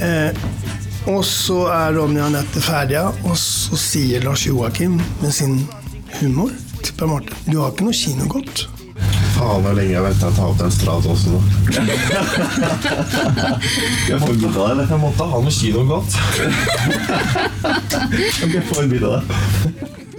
Eh, 0.01 0.31
og 1.11 1.25
så 1.27 1.65
er 1.75 1.97
Ronny 1.97 2.21
og 2.21 2.29
Anette 2.31 2.63
ferdige, 2.63 3.03
og 3.27 3.37
så 3.39 3.79
sier 3.81 4.23
Lars 4.23 4.47
Joakim 4.47 5.01
med 5.23 5.33
sin 5.35 5.59
humor 6.21 6.53
til 6.83 6.95
Per 6.99 7.11
Martin. 7.11 7.37
Du 7.49 7.59
har 7.59 7.73
ikke 7.73 7.89
noe 7.89 7.97
kinogodt. 7.97 8.69
Faen, 9.33 9.63
hvor 9.65 9.75
lenge 9.75 9.95
jeg 9.97 10.05
venta 10.05 10.29
å 10.29 10.35
ta 10.37 10.45
opp 10.47 10.59
den 10.61 10.73
Stratosen 10.75 11.35
nå. 11.35 11.41
Jeg 14.11 14.19
forbudde 14.21 14.51
deg, 14.53 14.67
eller? 14.67 14.87
Jeg 14.91 15.01
måtte 15.01 15.27
ha 15.33 15.41
noe 15.43 15.55
kino 15.57 15.83
godt. 15.89 16.13
Jeg 18.43 18.63
forbudde 18.69 19.09
deg. 19.09 19.23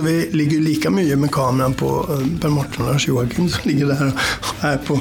Vi 0.04 0.16
ligger 0.34 0.66
like 0.66 0.92
mye 0.92 1.16
med 1.22 1.32
kameraet 1.32 1.78
på 1.80 1.92
eh, 2.10 2.26
Per 2.42 2.52
Morten 2.52 2.84
og 2.84 2.92
Lars 2.92 3.06
Joakim 3.08 3.48
som 3.54 3.70
ligger 3.70 3.94
der 3.94 4.10
og 4.10 4.66
er 4.68 4.82
på 4.84 4.98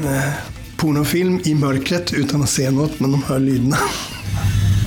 eh, 0.00 0.53
pornofilm 0.84 1.38
i 1.48 1.54
mørket 1.56 2.12
uten 2.12 2.44
å 2.44 2.48
se 2.48 2.68
noe, 2.74 2.90
men 3.00 3.14
de 3.16 3.20
hører 3.24 3.44
lydene. 3.46 3.78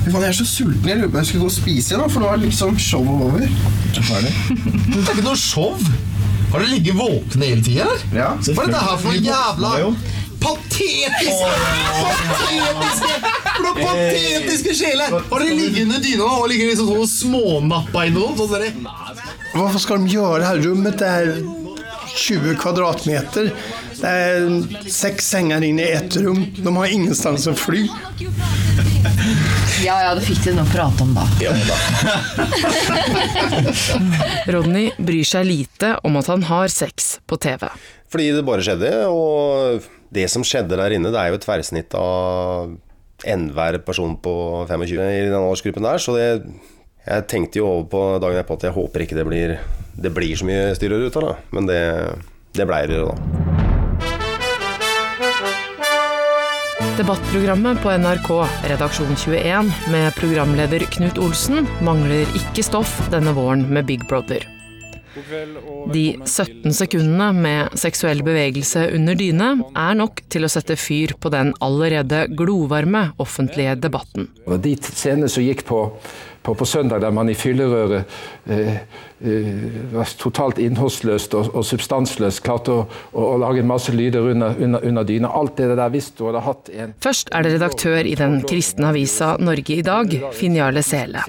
Fy 0.03 0.11
faen, 0.13 0.21
Jeg 0.21 0.29
er 0.29 0.35
så 0.37 0.45
sulten. 0.47 0.85
Jeg 0.87 0.99
lurer 0.99 1.09
på 1.09 1.17
om 1.17 1.23
jeg 1.23 1.29
skulle 1.31 1.45
gå 1.47 1.49
og 1.49 1.55
spise, 1.55 1.97
nå, 1.97 2.05
for 2.13 2.23
nå 2.23 2.29
er 2.31 2.43
liksom 2.43 2.77
showet 2.77 3.23
over. 3.25 3.47
Det 3.97 5.01
er 5.01 5.15
ikke 5.15 5.25
noe 5.25 5.39
show. 5.41 5.73
Har 6.51 6.61
dere 6.61 6.69
ligget 6.75 6.95
våkne 6.95 7.49
hele 7.49 7.65
tida? 7.65 7.89
Ja, 8.15 8.29
Hva 8.37 8.63
er 8.63 8.69
dette 8.69 8.83
her 8.85 9.01
for 9.01 9.09
noe 9.11 9.25
jævla 9.25 9.71
patetiske 10.37 11.47
Patetiske 11.97 13.09
noen 13.57 13.79
patetiske 13.81 14.75
sjeler! 14.77 15.17
Har 15.17 15.43
dere 15.43 15.57
ligget 15.57 15.87
under 15.87 16.03
dyna 16.05 16.29
og 16.37 16.45
ligget 16.51 16.71
liksom 16.71 16.91
sånn 16.91 17.01
og 17.01 17.09
smånappa 17.11 18.05
i 18.05 18.13
noen? 18.13 18.37
Sånn 18.37 18.53
dere? 18.53 18.69
Hva 19.57 19.81
skal 19.81 20.05
de 20.05 20.13
gjøre 20.13 20.45
her? 20.45 20.61
Rommet 20.61 21.03
er 21.03 21.33
20 22.13 22.55
kvadratmeter. 22.61 23.51
Det 23.97 24.09
er 24.09 24.89
seks 24.91 25.25
senger 25.33 25.63
inne 25.65 25.85
i 25.85 25.91
ett 25.97 26.17
rom. 26.21 26.43
De 26.53 26.73
har 26.75 26.93
ingenstans 26.93 27.47
å 27.49 27.53
fly. 27.57 27.85
Ja, 29.83 29.97
ja, 30.03 30.13
det 30.17 30.23
fikk 30.25 30.43
de 30.45 30.53
nå 30.57 30.65
prate 30.71 31.05
om, 31.05 31.13
da. 31.17 31.25
Ja, 31.41 31.53
da. 31.67 31.77
Rodney 34.53 34.91
bryr 34.97 35.27
seg 35.27 35.47
lite 35.49 35.95
om 36.07 36.17
at 36.19 36.29
han 36.31 36.45
har 36.49 36.71
sex 36.73 37.17
på 37.29 37.39
TV. 37.41 37.67
Fordi 38.13 38.29
det 38.35 38.45
bare 38.47 38.63
skjedde, 38.65 38.91
og 39.11 39.85
det 40.13 40.27
som 40.31 40.45
skjedde 40.47 40.79
der 40.79 40.95
inne, 40.95 41.11
det 41.13 41.21
er 41.21 41.31
jo 41.33 41.39
et 41.39 41.45
tverrsnitt 41.45 41.97
av 41.97 42.73
enhver 43.27 43.79
person 43.85 44.13
på 44.21 44.33
25 44.69 44.93
i 45.01 45.21
den 45.25 45.37
aldersgruppen 45.39 45.87
der, 45.87 45.97
så 46.01 46.17
det 46.17 46.27
Jeg 47.07 47.23
tenkte 47.31 47.61
jo 47.61 47.67
over 47.69 47.85
på 47.87 47.99
dagen 48.19 48.35
etterpå 48.35 48.57
at 48.57 48.65
jeg 48.67 48.75
håper 48.75 48.99
ikke 49.05 49.15
det 49.15 49.23
blir, 49.23 49.53
det 49.95 50.11
blir 50.11 50.35
så 50.35 50.43
mye 50.43 50.75
styr 50.75 50.91
ut 50.91 51.15
av 51.15 51.23
det, 51.23 51.35
Men 51.55 51.69
det, 51.69 51.79
det 52.51 52.67
blei 52.67 52.83
det, 52.89 52.99
da. 52.99 53.66
Debattprogrammet 56.97 57.81
på 57.83 57.91
NRK, 57.97 58.29
Redaksjon 58.63 59.15
21, 59.15 59.71
med 59.91 60.15
programleder 60.17 60.81
Knut 60.95 61.19
Olsen, 61.21 61.67
mangler 61.85 62.25
ikke 62.39 62.63
stoff 62.65 62.95
denne 63.13 63.35
våren 63.37 63.67
med 63.69 63.85
Big 63.85 64.01
Brother. 64.09 64.41
De 65.93 66.03
17 66.25 66.73
sekundene 66.73 67.27
med 67.37 67.77
seksuell 67.77 68.23
bevegelse 68.25 68.87
under 68.97 69.17
dyne 69.17 69.51
er 69.77 69.97
nok 69.97 70.23
til 70.33 70.45
å 70.45 70.49
sette 70.49 70.77
fyr 70.77 71.13
på 71.21 71.29
den 71.33 71.53
allerede 71.61 72.23
glovarme 72.33 73.11
offentlige 73.21 73.77
debatten. 73.81 74.31
De 74.65 74.73
scenene 74.81 75.29
som 75.29 75.45
gikk 75.45 75.67
på, 75.69 75.83
på, 76.47 76.55
på 76.55 76.65
søndag, 76.65 77.01
der 77.03 77.11
man 77.11 77.27
i 77.27 77.35
fyllerøret 77.35 78.05
eh, 78.47 78.75
eh, 79.19 79.47
var 79.91 80.07
totalt 80.19 80.61
innholdsløst 80.63 81.35
og, 81.35 81.49
og 81.59 81.65
substansløst, 81.67 82.39
klarte 82.45 82.71
å, 82.71 82.85
å, 83.11 83.25
å 83.33 83.35
lage 83.41 83.59
en 83.59 83.67
masse 83.67 83.91
lyder 83.91 84.29
under, 84.31 84.55
under, 84.55 84.85
under 84.87 85.07
dyna. 85.09 85.33
Alt 85.35 85.59
det 85.59 85.73
der 85.75 85.91
hvis 85.91 86.07
du 86.15 86.23
hadde 86.29 86.45
hatt 86.45 86.71
en 86.71 86.95
Først 87.03 87.33
er 87.35 87.43
det 87.43 87.57
redaktør 87.57 88.07
i 88.07 88.15
den 88.15 88.39
kristne 88.47 88.93
avisa 88.93 89.33
Norge 89.43 89.75
i 89.75 89.83
dag, 89.83 90.15
Finn 90.37 90.55
Jarle 90.55 90.85
Sele. 90.87 91.25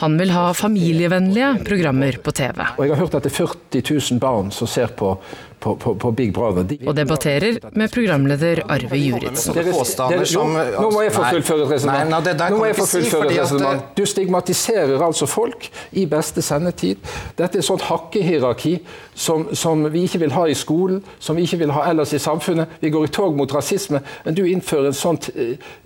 Han 0.00 0.16
vil 0.20 0.32
ha 0.32 0.46
familievennlige 0.56 1.52
programmer 1.66 2.16
på 2.24 2.32
TV. 2.40 2.64
Og 2.78 2.86
jeg 2.86 2.94
har 2.94 3.04
hørt 3.04 3.20
at 3.20 3.28
det 3.28 3.34
er 3.34 3.38
40 3.42 3.84
000 4.14 4.24
barn 4.24 4.48
som 4.56 4.70
ser 4.70 4.96
på, 4.96 5.12
på, 5.60 5.74
på, 5.76 5.94
på 5.94 6.10
Big 6.16 6.32
Brother. 6.34 6.64
De, 6.64 6.78
Og 6.86 6.96
debatterer 6.96 7.58
med 7.76 7.92
programleder 7.92 8.62
Arve 8.68 8.96
Juritzen. 8.96 9.54
Nå, 9.54 10.90
må 10.90 11.02
jeg 11.04 11.12
få 11.12 11.24
fullføre 11.26 11.66
et 11.66 13.38
resonnement. 13.40 13.92
Du 13.96 14.04
stigmatiserer 14.08 15.02
altså 15.04 15.28
folk 15.28 15.68
i 15.92 16.06
beste 16.10 16.42
sendetid. 16.42 16.96
Dette 17.38 17.58
er 17.58 17.62
et 17.62 17.66
sånt 17.66 17.84
hakkehierarki 17.90 18.78
som, 19.14 19.48
som 19.56 19.84
vi 19.92 20.06
ikke 20.08 20.22
vil 20.24 20.32
ha 20.32 20.46
i 20.48 20.56
skolen, 20.56 21.02
som 21.20 21.36
vi 21.36 21.44
ikke 21.44 21.60
vil 21.64 21.74
ha 21.76 21.84
ellers 21.90 22.14
i 22.16 22.22
samfunnet. 22.22 22.80
Vi 22.80 22.90
går 22.90 23.10
i 23.10 23.12
tog 23.12 23.36
mot 23.36 23.54
rasisme, 23.54 24.00
men 24.24 24.36
du 24.38 24.44
innfører 24.48 24.90
en 24.90 24.96
sånn 24.96 25.20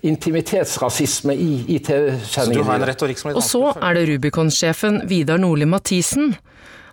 intimitetsrasisme 0.06 1.34
i, 1.34 1.52
i 1.74 1.78
TV-sendingen. 1.82 2.70
Er 2.84 3.34
Og 3.34 3.42
så 3.42 3.72
er 3.74 3.98
det 3.98 4.08
Rubicon-sjefen 4.12 5.02
Vidar 5.10 5.40
Nordli 5.42 5.66
Mathisen, 5.68 6.34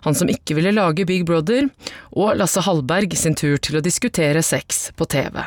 han 0.02 0.16
som 0.18 0.30
ikke 0.30 0.56
ville 0.58 0.74
lage 0.74 1.06
Big 1.08 1.24
Brother, 1.28 1.68
og 2.12 2.36
Lasse 2.38 2.62
Hallberg 2.66 3.14
sin 3.18 3.36
tur 3.38 3.58
til 3.62 3.78
å 3.78 3.84
diskutere 3.84 4.42
sex 4.46 4.88
på 4.98 5.06
TV. 5.10 5.42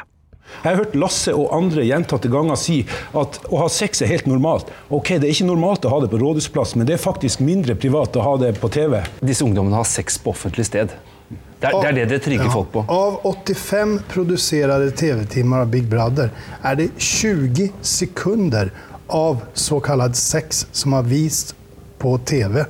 Jeg 0.63 0.69
har 0.69 0.77
hørt 0.79 0.95
Lasse 0.95 1.33
og 1.35 1.51
andre 1.55 1.83
gjentatte 1.85 2.29
ganger 2.31 2.57
si 2.59 2.77
at 3.17 3.39
å 3.49 3.59
ha 3.63 3.67
sex 3.71 4.03
er 4.05 4.11
helt 4.13 4.29
normalt. 4.29 4.69
Ok, 4.93 5.15
det 5.17 5.27
er 5.27 5.33
ikke 5.33 5.49
normalt 5.49 5.85
å 5.87 5.91
ha 5.91 5.99
det 6.03 6.11
på 6.13 6.19
rådhusplass, 6.21 6.75
men 6.79 6.87
det 6.87 6.95
er 6.95 7.03
faktisk 7.03 7.43
mindre 7.43 7.75
privat 7.75 8.15
å 8.15 8.23
ha 8.23 8.37
det 8.41 8.53
på 8.61 8.69
TV. 8.71 9.01
Disse 9.25 9.45
ungdommene 9.45 9.81
har 9.81 9.89
sex 9.89 10.19
på 10.21 10.31
offentlig 10.31 10.67
sted. 10.69 10.93
Det 11.25 11.71
Det 11.71 11.71
er, 11.71 11.93
det 11.95 12.01
er 12.03 12.09
det 12.11 12.21
trygger 12.21 12.25
trigger 12.25 12.51
folk 12.53 12.71
på. 12.73 12.85
Av 12.91 13.19
85 13.25 13.95
produserte 14.11 14.91
TV-timer 14.99 15.63
av 15.65 15.71
Big 15.73 15.87
Brother 15.89 16.29
er 16.61 16.75
det 16.77 16.91
20 16.99 17.71
sekunder 17.81 18.69
av 19.07 19.41
så 19.53 19.79
kallad 19.79 20.17
sex 20.19 20.65
som 20.71 20.93
har 20.93 21.07
vist 21.09 21.55
på 21.97 22.17
tv. 22.25 22.65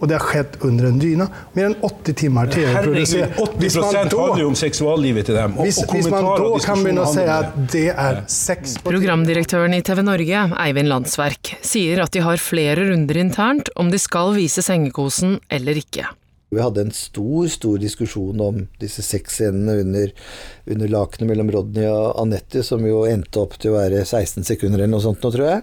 Og 0.00 0.08
det 0.08 0.16
har 0.16 0.24
skjedd 0.30 0.54
under 0.64 0.86
en 0.88 0.98
dyna. 0.98 1.26
Mer 1.52 1.66
enn 1.70 1.74
80 1.84 2.14
timmar 2.16 2.48
Herregud, 2.48 3.04
tv-produserat. 3.04 3.34
80 3.36 3.74
handler 4.16 4.40
jo 4.40 4.48
om 4.48 4.54
seksuallivet 4.56 5.26
til 5.28 5.34
dem. 5.36 5.58
og- 5.58 5.64
Hvis, 5.66 5.78
og 5.82 5.94
hvis 5.94 6.08
man 6.10 6.24
da 6.24 6.58
kan 6.64 6.78
begynne 6.84 7.04
å 7.04 7.12
si 7.12 7.20
at 7.20 7.52
det 7.70 7.88
er 7.92 8.22
sex 8.26 8.78
Programdirektøren 8.84 9.74
i 9.76 9.82
TV 9.82 10.02
Norge, 10.02 10.46
Eivind 10.56 10.88
Landsverk, 10.88 11.54
sier 11.62 12.00
at 12.02 12.10
de 12.12 12.20
har 12.24 12.36
flere 12.40 12.76
runder 12.90 13.14
internt 13.20 13.68
om 13.76 13.90
de 13.90 13.98
skal 13.98 14.32
vise 14.34 14.62
sengekosen 14.64 15.38
eller 15.50 15.74
ikke. 15.74 16.06
Vi 16.50 16.58
hadde 16.58 16.80
en 16.82 16.90
stor, 16.90 17.46
stor 17.46 17.76
diskusjon 17.78 18.40
om 18.42 18.64
disse 18.80 19.04
sexscenene 19.06 19.76
under, 19.84 20.10
under 20.66 20.88
lakenet 20.90 21.28
mellom 21.30 21.50
Rodney 21.54 21.86
og 21.86 22.16
Anette, 22.18 22.64
som 22.66 22.82
jo 22.84 23.04
endte 23.06 23.38
opp 23.38 23.54
til 23.62 23.70
å 23.70 23.76
være 23.78 24.00
16 24.02 24.42
sekunder 24.48 24.80
eller 24.80 24.90
noe 24.96 25.04
sånt 25.04 25.22
nå, 25.22 25.30
tror 25.30 25.46
jeg. 25.46 25.62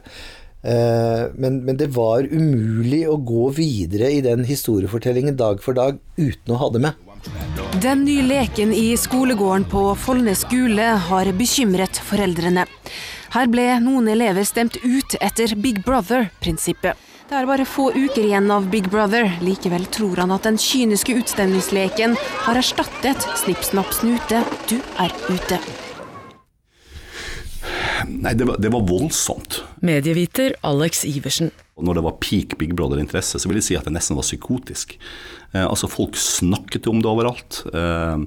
Eh, 0.67 1.27
Men, 1.33 1.62
men 1.65 1.77
det 1.79 1.88
var 1.95 2.27
umulig 2.27 3.05
å 3.07 3.15
gå 3.17 3.50
videre 3.55 4.12
i 4.12 4.21
den 4.21 4.43
historiefortellingen 4.43 5.38
dag 5.39 5.62
for 5.63 5.77
dag 5.77 6.00
uten 6.17 6.53
å 6.53 6.59
ha 6.59 6.69
det 6.74 6.81
med. 6.83 6.93
Den 7.81 8.03
nye 8.07 8.24
leken 8.25 8.74
i 8.74 8.97
skolegården 9.00 9.67
på 9.71 9.83
Follnes 10.00 10.43
skole 10.43 10.89
har 11.07 11.31
bekymret 11.39 12.00
foreldrene. 12.09 12.65
Her 13.36 13.50
ble 13.51 13.67
noen 13.83 14.07
elever 14.12 14.47
stemt 14.47 14.79
ut 14.83 15.17
etter 15.21 15.55
Big 15.59 15.83
Brother-prinsippet. 15.86 16.95
Det 17.27 17.36
er 17.36 17.47
bare 17.50 17.67
få 17.67 17.89
uker 17.91 18.24
igjen 18.24 18.47
av 18.55 18.69
Big 18.71 18.88
Brother. 18.91 19.27
Likevel 19.43 19.83
tror 19.91 20.24
han 20.24 20.31
at 20.31 20.47
den 20.47 20.59
kyniske 20.59 21.17
utstemningsleken 21.19 22.15
har 22.47 22.59
erstattet 22.59 23.27
Snipp, 23.43 23.67
snapp, 23.67 23.91
snute, 23.91 24.45
du 24.71 24.79
er 25.03 25.12
ute. 25.27 25.59
Nei, 28.06 28.34
det 28.38 28.48
var, 28.50 28.60
det 28.62 28.72
var 28.74 28.86
voldsomt. 28.88 29.62
Medieviter 29.86 30.56
Alex 30.68 31.04
Iversen. 31.08 31.51
Og 31.77 31.86
når 31.86 32.00
det 32.00 32.06
var 32.08 32.20
peak 32.24 32.58
Big 32.60 32.75
Brother-interesse, 32.77 33.39
så 33.39 33.50
vil 33.50 33.60
jeg 33.60 33.68
si 33.70 33.77
at 33.77 33.88
det 33.88 33.94
nesten 33.96 34.18
var 34.18 34.25
psykotisk. 34.25 34.96
Eh, 35.54 35.66
altså 35.66 35.89
Folk 35.92 36.18
snakket 36.20 36.89
om 36.89 37.04
det 37.04 37.12
overalt. 37.12 37.62
Eh, 37.70 38.25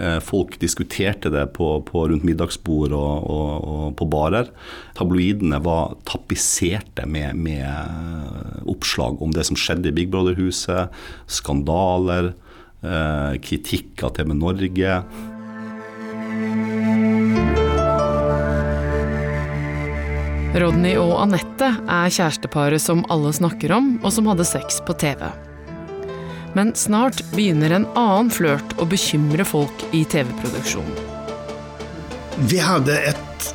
eh, 0.00 0.18
folk 0.24 0.56
diskuterte 0.62 1.32
det 1.32 1.44
på, 1.58 1.68
på 1.88 2.06
rundt 2.10 2.24
middagsbord 2.26 2.96
og, 2.96 3.28
og, 3.36 3.68
og 3.74 3.86
på 4.00 4.08
barer. 4.12 4.50
Tabloidene 4.96 5.60
var 5.64 5.98
tapetserte 6.08 7.04
med, 7.10 7.36
med 7.36 7.68
eh, 7.68 8.58
oppslag 8.72 9.20
om 9.22 9.36
det 9.36 9.44
som 9.48 9.60
skjedde 9.60 9.92
i 9.92 9.96
Big 10.00 10.12
Brother-huset. 10.12 10.92
Skandaler, 11.38 12.32
eh, 12.80 13.32
kritikk 13.44 14.06
av 14.08 14.16
TV 14.16 14.32
Norge. 14.36 15.00
Rodney 20.56 20.94
og 20.96 21.18
Anette 21.20 21.68
er 21.68 22.12
kjæresteparet 22.12 22.80
som 22.80 23.02
alle 23.12 23.28
snakker 23.36 23.74
om, 23.76 23.96
og 24.00 24.12
som 24.14 24.28
hadde 24.30 24.46
sex 24.48 24.78
på 24.86 24.94
TV. 24.96 25.26
Men 26.56 26.72
snart 26.78 27.20
begynner 27.34 27.74
en 27.76 27.84
annen 27.92 28.30
flørt 28.32 28.72
å 28.80 28.86
bekymre 28.88 29.44
folk 29.44 29.84
i 29.92 30.00
TV-produksjonen. 30.08 30.96
Vi 32.48 32.60
hadde 32.60 32.96
et 33.12 33.50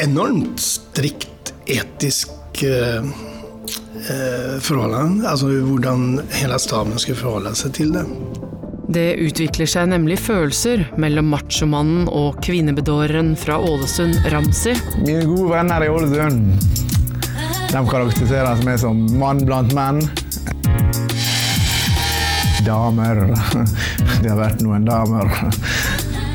enormt 0.00 0.60
strikt 0.64 1.52
etisk 1.68 2.62
eh, 2.64 3.04
eh, 3.04 4.56
forhold. 4.64 5.20
Altså 5.24 5.52
hvordan 5.52 6.22
hele 6.40 6.60
staben 6.60 6.96
skulle 7.00 7.20
forholde 7.20 7.52
seg 7.60 7.76
til 7.76 7.92
det. 7.96 8.06
Det 8.90 9.14
utvikler 9.22 9.70
seg 9.70 9.90
nemlig 9.92 10.18
følelser 10.18 10.82
mellom 10.98 11.30
machomannen 11.30 12.08
og 12.10 12.40
kvinnebedåreren 12.42 13.36
fra 13.38 13.60
Ålesund, 13.62 14.18
Ramsi, 14.34 14.74
Mine 15.04 15.24
gode 15.30 15.52
venner 15.54 15.86
i 15.86 15.92
Ålesund 15.94 16.88
de 17.70 17.80
karakteriseres 17.86 18.64
meg 18.66 18.80
som 18.82 18.98
mann 19.20 19.44
blant 19.46 19.70
menn. 19.76 20.00
Damer. 22.66 23.22
Det 24.20 24.28
har 24.28 24.40
vært 24.40 24.64
noen 24.64 24.84
damer. 24.88 25.30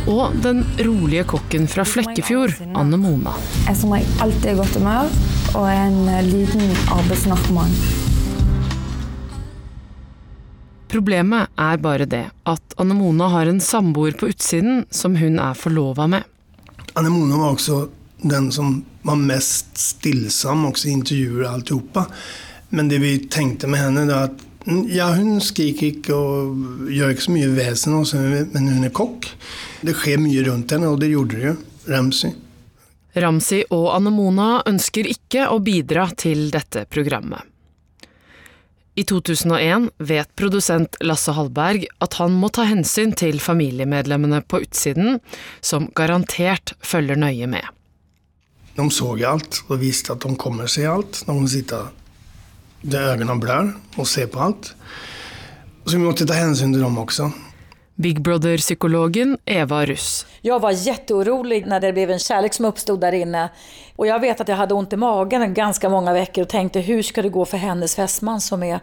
og 0.10 0.38
den 0.42 0.64
rolige 0.86 1.26
kokken 1.36 1.68
fra 1.70 1.84
Flekkefjord, 1.86 2.56
Anne 2.78 2.98
Mona. 3.02 3.36
Jeg 3.68 3.82
som 3.82 3.94
alltid 3.94 4.08
alltid 4.24 4.54
i 4.54 4.58
godt 4.62 4.80
humør 4.80 5.12
og 5.56 5.68
er 5.70 5.84
en 5.84 6.30
liten 6.32 6.72
arbeidsnarkoman. 6.96 7.76
Problemet 10.96 11.52
er 11.60 11.80
bare 11.84 12.06
det 12.08 12.24
at 12.48 12.76
Anne 12.80 12.96
Mona 12.96 13.28
har 13.34 13.50
en 13.52 13.60
samboer 13.60 14.14
på 14.16 14.30
utsiden 14.32 14.86
som 14.96 15.18
hun 15.20 15.42
er 15.44 15.58
forlova 15.60 16.06
med. 16.08 16.24
Anemone 16.96 17.36
var 17.36 17.52
også 17.52 17.82
den 18.24 18.48
som 18.56 18.78
var 19.04 19.18
mest 19.20 19.74
stillsam 19.76 20.64
også 20.70 20.88
i 20.88 20.94
intervjuer 20.96 21.42
og 21.42 21.50
alltihopa. 21.50 22.06
Men 22.72 22.88
det 22.88 23.02
vi 23.04 23.18
tenkte 23.28 23.68
med 23.68 23.84
henne, 23.84 24.06
var 24.08 24.30
at 24.30 24.46
mm, 24.70 24.86
ja, 24.94 25.10
hun 25.18 25.42
skriker 25.44 25.90
ikke 25.90 26.16
og 26.16 26.88
gjør 26.88 27.12
ikke 27.12 27.26
så 27.26 27.34
mye 27.36 27.50
vesen, 27.58 27.98
også, 28.00 28.22
men 28.54 28.70
hun 28.72 28.88
er 28.88 28.94
kokk. 28.96 29.28
Det 29.84 29.98
skjer 30.00 30.24
mye 30.24 30.46
rundt 30.48 30.72
henne, 30.78 30.94
og 30.94 31.04
det 31.04 31.12
gjorde 31.12 31.42
det 31.42 31.50
jo. 31.50 31.58
Ramsi. 31.92 32.32
Ramsi 33.20 33.60
og 33.76 33.90
Anne 33.98 34.16
Mona 34.16 34.48
ønsker 34.72 35.12
ikke 35.12 35.50
å 35.52 35.60
bidra 35.60 36.08
til 36.16 36.48
dette 36.56 36.88
programmet. 36.88 37.44
I 38.96 39.04
2001 39.04 39.90
vet 39.98 40.30
produsent 40.40 40.96
Lasse 41.04 41.34
Hallberg 41.36 41.84
at 42.00 42.16
han 42.22 42.36
må 42.40 42.48
ta 42.56 42.64
hensyn 42.64 43.12
til 43.12 43.42
familiemedlemmene 43.44 44.40
på 44.48 44.62
utsiden, 44.64 45.20
som 45.60 45.90
garantert 46.00 46.78
følger 46.80 47.20
nøye 47.20 47.50
med. 47.52 47.68
De 48.76 48.86
så 48.92 49.12
alt 49.28 49.62
og 49.68 49.82
viste 49.84 50.16
at 50.16 50.24
de 50.24 50.32
kommer 50.40 50.72
se 50.72 50.88
alt. 50.88 51.26
De 51.28 51.36
sitter 51.52 51.92
der 52.86 53.16
øynene 53.16 53.36
blør 53.42 53.74
og 53.98 54.08
ser 54.08 54.32
på 54.32 54.40
alt. 54.48 54.72
Så 55.86 55.98
vi 55.98 56.04
måtte 56.04 56.28
ta 56.28 56.40
hensyn 56.40 56.72
til 56.74 56.84
dem 56.84 56.98
også. 56.98 57.30
Big 57.96 58.22
Brother-psykologen 58.22 59.38
Eva 59.46 59.86
Russ. 59.86 60.26
Jag 60.42 60.60
var 60.60 60.72
jätteorolig 60.72 61.68
när 61.68 61.80
det 61.80 61.94
blev 61.94 62.12
en 62.12 62.20
kärlek 62.20 62.54
som 62.54 62.66
uppstod 62.66 63.00
där 63.00 63.12
inne. 63.12 63.50
Och 63.96 64.08
jag 64.08 64.20
vet 64.20 64.42
att 64.42 64.48
jag 64.48 64.56
hade 64.56 64.74
ont 64.74 64.94
i 64.94 64.96
magen 64.96 65.54
ganska 65.54 65.90
många 65.90 66.14
veckor 66.14 66.42
och 66.42 66.50
tänkte 66.50 66.80
hur 66.80 67.02
ska 67.04 67.22
det 67.22 67.30
gå 67.30 67.46
för 67.46 67.58
hennes 67.58 67.96
fästman 67.96 68.42
som, 68.42 68.64
är, 68.64 68.80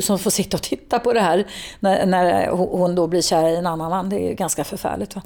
som 0.00 0.18
får 0.18 0.30
sitta 0.30 0.56
och 0.56 0.62
titta 0.62 0.98
på 0.98 1.12
det 1.12 1.20
här 1.20 1.46
när, 1.80 2.06
när 2.06 2.48
hon 2.50 2.94
då 2.94 3.06
blir 3.06 3.22
kär 3.22 3.48
i 3.48 3.56
en 3.56 3.66
annan 3.66 3.90
man. 3.90 4.08
Det 4.08 4.30
är 4.30 4.34
ganska 4.34 4.64
förfärligt. 4.64 5.14
Va? 5.14 5.22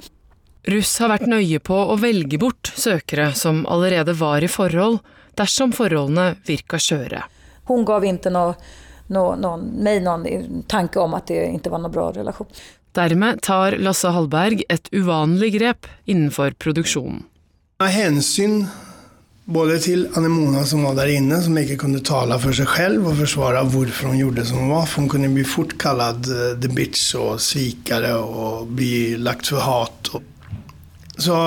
Russ 0.63 0.99
har 0.99 1.09
vært 1.11 1.25
nøye 1.27 1.59
på 1.59 1.75
å 1.75 1.95
velge 1.99 2.37
bort 2.39 2.71
søkere 2.79 3.33
som 3.35 3.65
allerede 3.67 4.13
var 4.15 4.43
i 4.43 4.47
forhold, 4.47 5.01
dersom 5.35 5.73
forholdene 5.75 6.37
virka 6.47 6.79
skjøre. 6.79 7.19
Hun 7.67 7.83
gav 7.87 8.05
ikke 8.07 8.31
noe, 8.31 8.53
noe, 9.11 9.35
noe, 9.35 9.57
meg 9.59 9.99
noen 10.05 10.63
tanke 10.71 11.03
om 11.03 11.17
at 11.19 11.27
det 11.27 11.41
ikke 11.49 11.73
var 11.73 11.83
noen 11.83 11.91
bra 11.91 12.07
relation. 12.15 12.47
Dermed 12.93 13.41
tar 13.41 13.77
Lasse 13.81 14.11
Hallberg 14.13 14.61
et 14.69 14.89
uvanlig 14.93 15.55
grep 15.55 15.87
innenfor 16.05 16.53
produksjonen. 16.61 17.23
Av 17.81 17.89
hensyn 17.89 18.67
både 19.45 19.79
til 19.83 20.03
Anemona 20.15 20.61
som 20.67 20.85
var 20.85 20.95
der 20.99 21.11
inne, 21.17 21.39
som 21.43 21.57
ikke 21.59 21.79
kunne 21.81 22.03
tale 22.05 22.37
for 22.39 22.55
seg 22.55 22.69
selv 22.69 23.07
og 23.09 23.17
forsvare 23.19 23.63
hvorfor 23.73 24.11
hun 24.11 24.19
gjorde 24.21 24.45
som 24.47 24.61
hun 24.61 24.71
var, 24.71 24.85
for 24.87 25.01
hun 25.01 25.09
kunne 25.11 25.31
bli 25.33 25.45
fort 25.47 25.73
kalt 25.81 26.29
uh, 26.31 26.53
the 26.61 26.69
bitch 26.71 27.15
og 27.19 27.41
svikere 27.43 28.13
og 28.21 28.69
bli 28.77 29.17
lagt 29.19 29.49
for 29.51 29.63
hat. 29.65 30.13
Så 31.17 31.37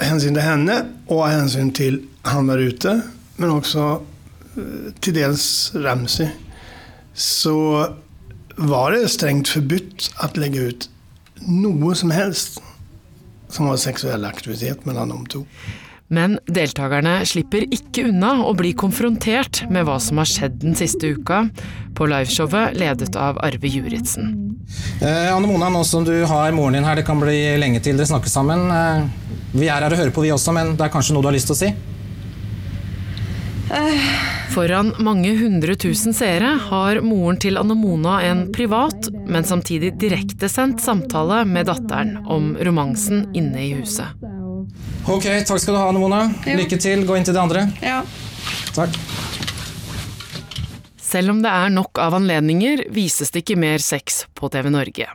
hensyn 0.00 0.38
til 0.38 0.46
henne 0.46 0.78
og 1.10 1.26
hensyn 1.28 1.74
til 1.76 2.00
han 2.30 2.48
der 2.48 2.62
ute, 2.70 2.94
men 3.42 3.56
også 3.58 3.88
uh, 3.98 4.86
til 5.02 5.18
dels 5.18 5.74
Ramsay, 5.76 6.30
så 7.12 7.58
var 8.60 8.92
det 8.92 9.08
strengt 9.08 9.48
forbudt 9.48 10.10
å 10.20 10.30
legge 10.40 10.70
ut 10.70 10.88
noe 11.48 11.94
som 11.96 12.12
helst 12.12 12.60
som 13.50 13.70
var 13.70 13.78
seksuell 13.80 14.26
aktivitet 14.28 14.84
mellom 14.86 15.10
de 15.10 15.32
to. 15.32 15.44
Men 16.10 16.36
deltakerne 16.50 17.20
slipper 17.26 17.68
ikke 17.70 18.08
unna 18.10 18.32
å 18.42 18.50
bli 18.58 18.72
konfrontert 18.78 19.62
med 19.70 19.86
hva 19.86 19.96
som 20.02 20.18
har 20.18 20.26
skjedd 20.26 20.58
den 20.64 20.74
siste 20.78 21.12
uka, 21.14 21.44
på 21.94 22.08
liveshowet 22.10 22.74
ledet 22.78 23.14
av 23.18 23.38
Arve 23.42 23.70
Juritzen. 23.70 24.32
Eh, 24.98 25.30
Anne 25.30 25.46
Mona, 25.46 25.70
nå 25.70 25.84
som 25.86 26.04
du 26.06 26.14
har 26.26 26.54
moren 26.54 26.78
din 26.78 26.86
her, 26.86 26.98
det 26.98 27.06
kan 27.06 27.22
bli 27.22 27.38
lenge 27.62 27.82
til 27.84 27.98
dere 27.98 28.10
snakker 28.10 28.30
sammen. 28.30 28.66
Eh, 28.74 29.30
vi 29.54 29.68
er 29.68 29.78
her 29.78 29.90
og 29.90 30.02
hører 30.02 30.14
på, 30.14 30.26
vi 30.26 30.34
også, 30.34 30.54
men 30.56 30.74
det 30.78 30.86
er 30.86 30.92
kanskje 30.94 31.14
noe 31.14 31.22
du 31.22 31.30
har 31.30 31.38
lyst 31.38 31.50
til 31.50 31.58
å 31.58 31.60
si? 31.62 31.70
Foran 34.50 34.90
mange 34.98 35.30
hundre 35.38 35.76
tusen 35.78 36.14
seere 36.16 36.56
har 36.64 36.98
moren 37.06 37.38
til 37.38 37.58
Anne 37.60 37.76
Mona 37.78 38.16
en 38.26 38.48
privat, 38.52 39.06
men 39.30 39.46
samtidig 39.46 39.92
direktesendt 40.02 40.82
samtale 40.82 41.44
med 41.46 41.68
datteren 41.70 42.16
om 42.26 42.56
romansen 42.58 43.28
inne 43.36 43.62
i 43.62 43.70
huset. 43.78 44.10
Ok, 45.06 45.28
takk 45.46 45.62
skal 45.62 45.76
du 45.76 45.78
ha, 45.78 45.86
Anne 45.92 46.02
Mona. 46.02 46.24
Lykke 46.44 46.80
til. 46.82 47.06
Gå 47.06 47.16
inn 47.16 47.28
til 47.28 47.36
de 47.36 47.42
andre. 47.42 47.68
Ja. 47.84 48.02
Takk. 48.74 48.98
Selv 51.10 51.32
om 51.32 51.40
det 51.42 51.50
er 51.50 51.70
nok 51.74 51.98
av 52.02 52.18
anledninger, 52.18 52.84
vises 52.94 53.30
det 53.30 53.44
ikke 53.44 53.58
mer 53.58 53.82
sex 53.82 54.24
på 54.34 54.50
TV 54.50 54.70
Norge. 54.74 55.08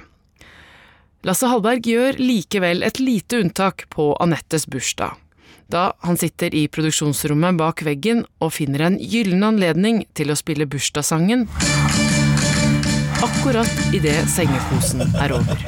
Lasse 1.25 1.49
Hallberg 1.49 1.87
gjør 1.87 2.19
likevel 2.21 2.83
et 2.87 2.99
lite 3.03 3.39
unntak 3.43 3.87
på 3.91 4.13
Anettes 4.21 4.67
bursdag. 4.69 5.15
Da 5.71 5.93
han 6.05 6.17
sitter 6.21 6.53
i 6.53 6.67
produksjonsrommet 6.69 7.57
bak 7.57 7.81
veggen 7.87 8.25
og 8.39 8.53
finner 8.53 8.85
en 8.85 8.99
gyllen 9.01 9.43
anledning 9.47 10.03
til 10.13 10.29
å 10.29 10.37
spille 10.37 10.69
bursdagssangen 10.69 11.47
akkurat 13.25 13.93
idet 13.95 14.25
sengekosen 14.29 15.01
er 15.21 15.33
over. 15.35 15.59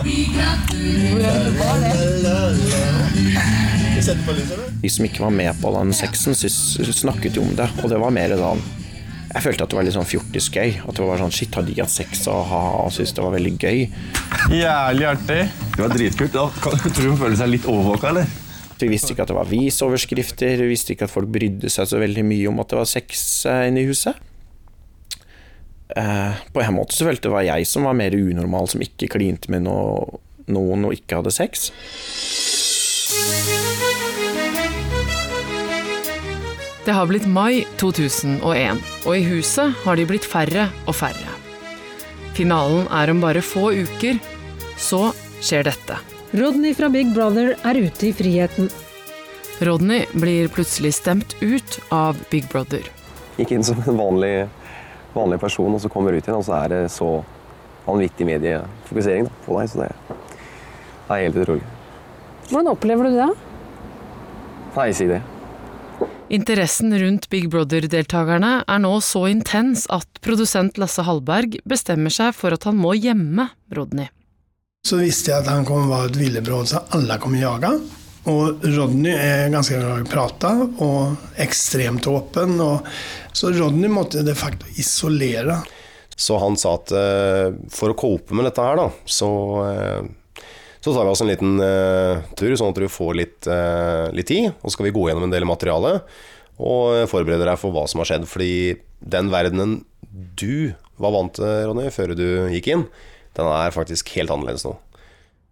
De 4.81 4.89
som 4.91 5.07
ikke 5.07 5.23
var 5.23 5.33
med 5.33 5.61
på 5.61 5.71
den 5.77 5.93
sexen, 5.95 6.35
snakket 6.37 7.37
jo 7.37 7.45
om 7.45 7.55
det, 7.57 7.69
og 7.81 7.89
det 7.91 8.01
var 8.01 8.13
mer 8.13 8.35
sånn 8.37 8.61
Jeg 9.27 9.43
følte 9.43 9.65
at 9.65 9.69
det 9.71 9.77
var 9.77 9.85
litt 9.85 9.93
sånn 9.93 10.07
fjortisgøy. 10.07 10.69
At 10.87 10.97
det 10.97 11.05
var 11.05 11.19
sånn 11.21 11.33
Shit, 11.35 11.53
har 11.53 11.65
de 11.67 11.75
hatt 11.77 11.91
sex 11.91 12.23
og 12.31 12.45
ha-ha, 12.47 12.85
og 12.87 12.93
syntes 12.95 13.11
det 13.13 13.25
var 13.25 13.33
veldig 13.35 13.51
gøy. 13.59 13.81
Jævlig 14.55 15.07
artig. 15.09 15.39
Det 15.75 15.83
var 15.83 15.93
dritkult. 15.93 16.33
Da. 16.33 16.45
Tror 16.63 16.95
du 16.95 17.09
hun 17.11 17.19
føler 17.19 17.35
seg 17.41 17.51
litt 17.51 17.67
overvåka, 17.67 18.13
eller? 18.15 18.46
Vi 18.81 18.89
visste 18.91 19.13
ikke 19.13 19.25
at 19.25 19.31
det 19.31 19.37
var 19.37 19.47
avisoverskrifter, 19.47 20.61
vi 20.61 20.71
visste 20.71 20.93
ikke 20.93 21.07
at 21.07 21.13
folk 21.13 21.29
brydde 21.33 21.71
seg 21.73 21.89
så 21.89 22.01
veldig 22.01 22.25
mye 22.27 22.49
om 22.51 22.61
at 22.61 22.71
det 22.71 22.79
var 22.79 22.89
sex 22.89 23.23
eh, 23.49 23.67
inne 23.71 23.83
i 23.83 23.89
huset. 23.89 24.19
Eh, 25.95 26.43
på 26.53 26.61
en 26.61 26.75
måte 26.75 26.97
så 26.97 27.07
følte 27.07 27.29
det 27.29 27.33
var 27.33 27.47
jeg 27.47 27.67
som 27.69 27.87
var 27.87 27.97
mer 27.97 28.15
unormal, 28.15 28.69
som 28.69 28.83
ikke 28.83 29.09
klinte 29.15 29.51
med 29.53 29.65
noe, 29.65 30.19
noen 30.51 30.89
og 30.89 30.95
ikke 30.97 31.21
hadde 31.21 31.33
sex. 31.33 31.71
Det 36.87 36.95
har 36.95 37.09
blitt 37.09 37.25
mai 37.27 37.65
2001, 37.81 38.79
og 39.03 39.11
i 39.11 39.25
huset 39.27 39.75
har 39.83 39.99
de 39.99 40.05
blitt 40.07 40.27
færre 40.27 40.69
og 40.85 40.95
færre. 40.95 41.33
Finalen 42.37 42.85
er 42.93 43.11
om 43.11 43.19
bare 43.19 43.41
få 43.43 43.71
uker. 43.75 44.21
Så 44.77 45.09
skjer 45.41 45.65
dette. 45.67 45.97
Rodney 46.31 46.73
fra 46.73 46.89
Big 46.89 47.13
Brother 47.13 47.55
er 47.63 47.75
ute 47.79 48.07
i 48.09 48.13
friheten. 48.13 48.67
Rodney 49.63 50.05
blir 50.11 50.47
plutselig 50.51 50.93
stemt 50.93 51.35
ut 51.41 51.79
av 51.89 52.17
Big 52.29 52.49
Brother. 52.51 52.83
Gikk 53.37 53.53
inn 53.55 53.63
som 53.63 53.79
en 53.87 53.97
vanlig, 53.97 54.47
vanlig 55.15 55.39
person, 55.39 55.71
og 55.73 55.81
så 55.81 55.89
kommer 55.89 56.17
ut 56.17 56.27
igjen, 56.27 56.37
og 56.37 56.43
så 56.45 56.57
er 56.59 56.73
det 56.73 56.81
så 56.91 57.07
vanvittig 57.85 58.27
mediefokusering 58.27 59.29
da, 59.29 59.33
på 59.45 59.55
deg. 59.55 59.71
Så 59.71 59.81
det, 59.85 59.89
det 61.07 61.15
er 61.15 61.23
helt 61.23 61.39
utrolig. 61.45 61.71
Hvordan 62.49 62.71
opplever 62.73 63.07
du 63.07 63.17
det? 63.21 63.29
Nei, 64.75 64.91
si 64.99 65.07
det. 65.09 65.21
Interessen 66.27 66.91
rundt 66.99 67.29
Big 67.31 67.47
Brother-deltakerne 67.49 68.51
er 68.67 68.83
nå 68.83 68.97
så 68.99 69.23
intens 69.31 69.87
at 69.87 70.19
produsent 70.19 70.75
Lasse 70.75 71.07
Hallberg 71.07 71.55
bestemmer 71.63 72.11
seg 72.11 72.35
for 72.35 72.51
at 72.51 72.67
han 72.67 72.75
må 72.75 72.97
gjemme 72.99 73.47
Rodney. 73.71 74.11
Så 74.87 75.01
visste 75.01 75.33
jeg 75.33 75.43
at 75.43 75.49
han 75.51 75.65
kommer 75.67 75.89
være 75.91 76.13
et 76.13 76.17
villebråd 76.21 76.69
så 76.69 76.79
alle 76.95 77.17
kommer 77.19 77.41
jage. 77.41 77.71
Og 78.31 78.61
Rodney 78.71 79.11
er 79.11 79.49
ganske 79.51 79.75
glad 79.75 79.99
i 79.99 80.05
å 80.05 80.07
prate 80.07 80.51
og 80.83 81.33
ekstremt 81.43 82.07
åpen. 82.07 82.53
Og, 82.63 82.87
så 83.35 83.51
Rodney 83.55 83.91
måtte 83.91 84.23
de 84.23 84.35
facto 84.35 84.67
isolere. 84.79 85.57
Så 86.15 86.37
han 86.39 86.55
sa 86.59 86.77
at 86.77 86.93
eh, 86.95 87.49
for 87.71 87.91
å 87.91 87.97
cope 87.99 88.35
med 88.35 88.47
dette 88.47 88.63
her, 88.63 88.79
da, 88.79 88.87
så, 89.03 89.29
eh, 89.67 90.45
så 90.79 90.95
tar 90.95 91.03
vi 91.03 91.11
oss 91.11 91.23
en 91.25 91.31
liten 91.33 91.59
uh, 91.59 92.23
tur, 92.39 92.55
sånn 92.55 92.71
at 92.71 92.79
du 92.79 92.87
får 92.91 93.11
litt, 93.19 93.49
uh, 93.51 94.07
litt 94.15 94.29
tid. 94.31 94.53
Og 94.61 94.69
så 94.69 94.77
skal 94.77 94.87
vi 94.87 94.95
gå 94.95 95.03
gjennom 95.09 95.27
en 95.27 95.35
del 95.35 95.47
materiale 95.49 95.97
og 96.63 97.03
forberede 97.11 97.45
deg 97.45 97.59
for 97.59 97.75
hva 97.75 97.83
som 97.91 98.01
har 98.01 98.11
skjedd. 98.13 98.29
Fordi 98.31 98.77
den 99.03 99.35
verdenen 99.35 99.81
du 100.39 100.71
var 100.95 101.11
vant 101.17 101.35
til, 101.35 101.67
Ronny, 101.67 101.91
før 101.91 102.15
du 102.15 102.27
gikk 102.55 102.71
inn, 102.71 102.87
den 103.37 103.47
er 103.53 103.75
faktisk 103.75 104.09
helt 104.17 104.33
annerledes 104.33 104.65
nå. 104.65 104.75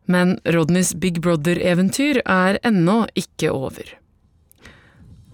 Men 0.05 0.35
Rodneys 0.45 0.93
Big 1.01 1.21
Brother-eventyr 1.21 2.21
er 2.25 2.59
ennå 2.65 3.05
ikke 3.17 3.49
over. 3.53 3.95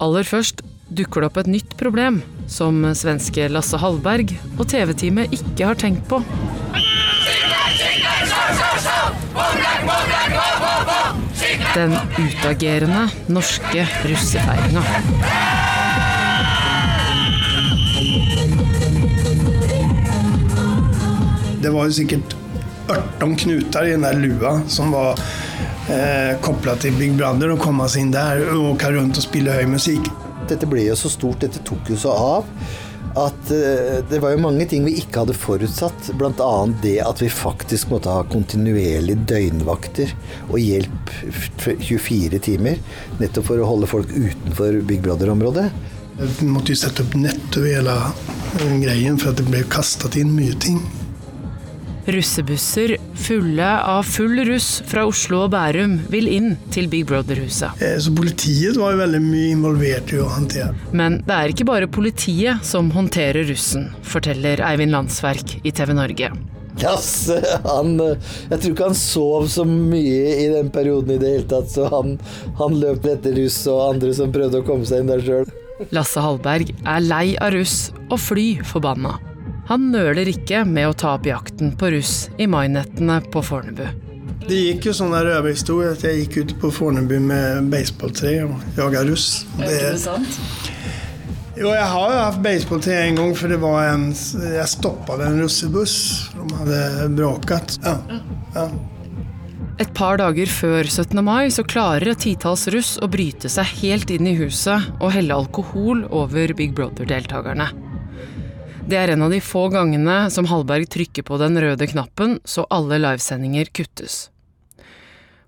Aller 0.01 0.25
først 0.25 0.63
dukker 0.89 1.21
det 1.21 1.27
opp 1.29 1.39
et 1.43 1.49
nytt 1.51 1.75
problem, 1.79 2.21
som 2.51 2.81
svenske 2.97 3.45
Lasse 3.51 3.77
Hallberg 3.79 4.33
og 4.57 4.65
TV-teamet 4.71 5.35
ikke 5.35 5.67
har 5.69 5.79
tenkt 5.79 6.07
på. 6.11 6.21
Den 11.71 11.95
utagerende 12.17 13.05
norske 13.31 13.85
russefeiringa. 14.07 14.83
Det 21.61 21.69
var 21.69 21.85
jo 21.85 21.93
sikkert 21.93 22.40
18 22.91 23.35
knutar 23.35 23.87
i 23.87 23.95
den 23.95 24.05
der 24.05 24.19
lua 24.19 24.61
som 24.67 24.91
var 24.91 25.19
eh, 25.89 26.37
kopplat 26.41 26.79
til 26.85 26.93
Big 26.99 27.13
Brother. 27.17 27.51
och 27.51 27.59
komma 27.59 27.87
sig 27.89 28.01
inn 28.01 28.11
der 28.11 28.55
og 28.55 28.75
åka 28.75 28.91
rundt 28.91 29.17
og 29.17 29.23
spille 29.23 29.51
høy 29.51 29.65
musikk. 29.65 30.07
Dette 30.49 30.67
ble 30.67 30.87
jo 30.87 30.95
så 30.95 31.09
stort, 31.09 31.41
dette 31.41 31.61
tok 31.63 31.89
jo 31.89 31.97
så 31.99 32.11
av, 32.11 32.47
at 33.19 33.51
eh, 33.51 33.99
det 34.09 34.19
var 34.23 34.35
jo 34.35 34.41
mange 34.43 34.65
ting 34.67 34.85
vi 34.87 34.97
ikke 35.01 35.23
hadde 35.23 35.37
forutsatt. 35.37 36.11
Bl.a. 36.19 36.51
det 36.83 36.97
at 37.05 37.21
vi 37.21 37.29
faktisk 37.31 37.91
måtte 37.91 38.11
ha 38.11 38.25
kontinuerlig 38.31 39.17
døgnvakter 39.29 40.13
og 40.49 40.59
hjelp 40.59 41.15
24 41.63 42.39
timer. 42.39 42.79
Nettopp 43.19 43.51
for 43.51 43.61
å 43.61 43.69
holde 43.73 43.89
folk 43.91 44.11
utenfor 44.15 44.81
Big 44.87 45.03
Brother-området. 45.05 45.69
Vi 46.21 46.47
måtte 46.47 46.75
jo 46.75 46.81
sette 46.83 47.05
opp 47.05 47.15
nett 47.17 47.57
over 47.57 47.71
hele 47.71 47.97
eh, 47.97 48.75
greien, 48.83 49.19
for 49.19 49.35
det 49.35 49.47
ble 49.47 49.63
kastet 49.71 50.19
inn 50.21 50.35
mye 50.35 50.57
ting. 50.61 50.81
Russebusser 52.15 52.95
fulle 53.21 53.67
av 53.87 54.03
full 54.07 54.39
russ 54.47 54.81
fra 54.89 55.03
Oslo 55.09 55.43
og 55.45 55.51
Bærum 55.53 55.97
vil 56.11 56.27
inn 56.31 56.53
til 56.73 56.87
Big 56.91 57.05
Brother-huset. 57.09 57.81
Eh, 57.81 57.97
Så 58.01 58.13
politiet 58.15 58.77
var 58.79 58.93
jo 58.95 59.01
veldig 59.03 59.21
mye 59.23 59.51
involvert 59.55 60.13
i 60.15 60.19
å 60.21 60.29
håndtere. 60.31 60.73
Men 60.91 61.19
det 61.27 61.35
er 61.37 61.53
ikke 61.53 61.67
bare 61.69 61.87
politiet 61.91 62.63
som 62.67 62.89
håndterer 62.91 63.47
russen, 63.49 63.89
forteller 64.03 64.63
Eivind 64.65 64.91
Landsverk 64.95 65.59
i 65.63 65.71
TV 65.71 65.93
Norge. 65.97 66.31
Lasse, 66.81 67.35
han 67.65 67.97
Jeg 67.99 68.57
tror 68.61 68.71
ikke 68.71 68.85
han 68.87 68.95
sov 68.97 69.47
så 69.51 69.65
mye 69.67 70.35
i 70.39 70.47
den 70.53 70.69
perioden 70.73 71.11
i 71.17 71.19
det 71.21 71.33
hele 71.35 71.49
tatt, 71.51 71.69
så 71.73 71.89
han, 71.91 72.15
han 72.57 72.77
løp 72.79 73.05
etter 73.11 73.35
russ 73.37 73.59
og 73.69 73.83
andre 73.95 74.13
som 74.17 74.31
prøvde 74.33 74.61
å 74.63 74.65
komme 74.65 74.87
seg 74.87 75.03
inn 75.03 75.11
der 75.11 75.21
sjøl. 75.25 75.51
Lasse 75.91 76.21
Hallberg 76.21 76.71
er 76.85 77.03
lei 77.05 77.35
av 77.41 77.53
russ 77.55 77.91
og 78.07 78.17
fly 78.21 78.47
forbanna. 78.65 79.17
Han 79.71 79.85
nøler 79.87 80.27
ikke 80.27 80.65
med 80.67 80.89
å 80.89 80.95
ta 80.99 81.13
opp 81.15 81.29
jakten 81.29 81.69
på 81.79 81.93
russ 81.93 82.25
i 82.35 82.43
mainettene 82.51 83.21
på 83.31 83.39
Fornebu. 83.39 83.85
Det 84.43 84.57
gikk 84.57 84.89
jo 84.89 84.93
sånn 84.97 85.13
røverhistorie 85.15 85.93
at 85.93 86.01
jeg 86.03 86.25
gikk 86.25 86.33
ut 86.41 86.53
på 86.59 86.71
Fornebu 86.75 87.13
med 87.23 87.69
baseballtre 87.71 88.33
og 88.49 88.65
jaga 88.75 89.05
russ. 89.07 89.45
Det, 89.61 89.77
sant? 90.01 90.41
jo, 91.55 91.69
jeg 91.71 91.85
har 91.93 92.11
jo 92.11 92.17
hatt 92.19 92.41
baseballtre 92.43 92.97
en 93.05 93.19
gang, 93.21 93.31
for 93.39 93.53
det 93.53 93.61
var 93.61 93.93
en 93.93 94.09
Jeg 94.11 94.65
stoppet 94.73 95.23
en 95.23 95.39
russebuss. 95.39 95.95
De 96.35 96.57
hadde 96.57 97.07
bråket. 97.15 97.77
Ja. 97.85 97.95
ja. 98.57 98.65
Et 99.79 99.93
par 99.95 100.19
dager 100.19 100.51
før 100.51 100.83
17. 100.83 101.15
mai 101.23 101.47
så 101.47 101.63
klarer 101.63 102.11
et 102.11 102.25
titalls 102.25 102.67
russ 102.75 102.97
å 102.99 103.07
bryte 103.07 103.47
seg 103.47 103.71
helt 103.85 104.11
inn 104.11 104.27
i 104.27 104.35
huset 104.41 104.91
og 104.99 105.15
helle 105.15 105.39
alkohol 105.45 106.03
over 106.11 106.51
Big 106.59 106.75
Brother-deltakerne. 106.75 107.71
Det 108.91 108.97
er 108.99 109.13
en 109.13 109.21
av 109.23 109.31
de 109.31 109.37
få 109.39 109.69
gangene 109.71 110.25
som 110.35 110.49
Hallberg 110.51 110.89
trykker 110.91 111.23
på 111.23 111.37
den 111.39 111.55
røde 111.63 111.85
knappen 111.87 112.41
så 112.43 112.65
alle 112.75 112.97
livesendinger 112.99 113.69
kuttes. 113.71 114.25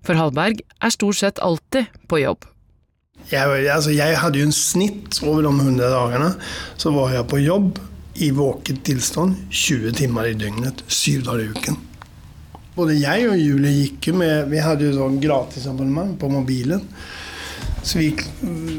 For 0.00 0.16
Hallberg 0.16 0.62
er 0.80 0.92
stort 0.94 1.18
sett 1.18 1.42
alltid 1.44 1.90
på 2.08 2.22
jobb. 2.22 2.46
Jeg, 3.28 3.66
altså, 3.68 3.92
jeg 3.92 4.16
hadde 4.16 4.40
jo 4.40 4.46
en 4.48 4.56
snitt 4.56 5.20
over 5.26 5.44
de 5.44 5.52
100 5.52 5.92
dagene. 5.92 6.30
Så 6.80 6.94
var 6.96 7.12
jeg 7.12 7.28
på 7.28 7.42
jobb 7.42 7.82
i 8.24 8.30
våken 8.32 8.80
tilstand 8.86 9.36
20 9.52 9.92
timer 10.00 10.30
i 10.30 10.38
døgnet, 10.40 10.80
syv 10.88 11.26
dager 11.28 11.44
i 11.44 11.52
uken. 11.52 11.76
Både 12.78 12.96
jeg 12.96 13.28
og 13.28 13.36
Julie 13.36 13.74
gikk 13.74 14.08
jo 14.08 14.16
med 14.22 14.48
Vi 14.54 14.64
hadde 14.64 14.88
jo 14.88 14.96
sånn 14.96 15.20
gratisabonnement 15.20 16.16
på 16.16 16.32
mobilen. 16.32 16.80
Så 17.84 18.00
vi, 18.00 18.08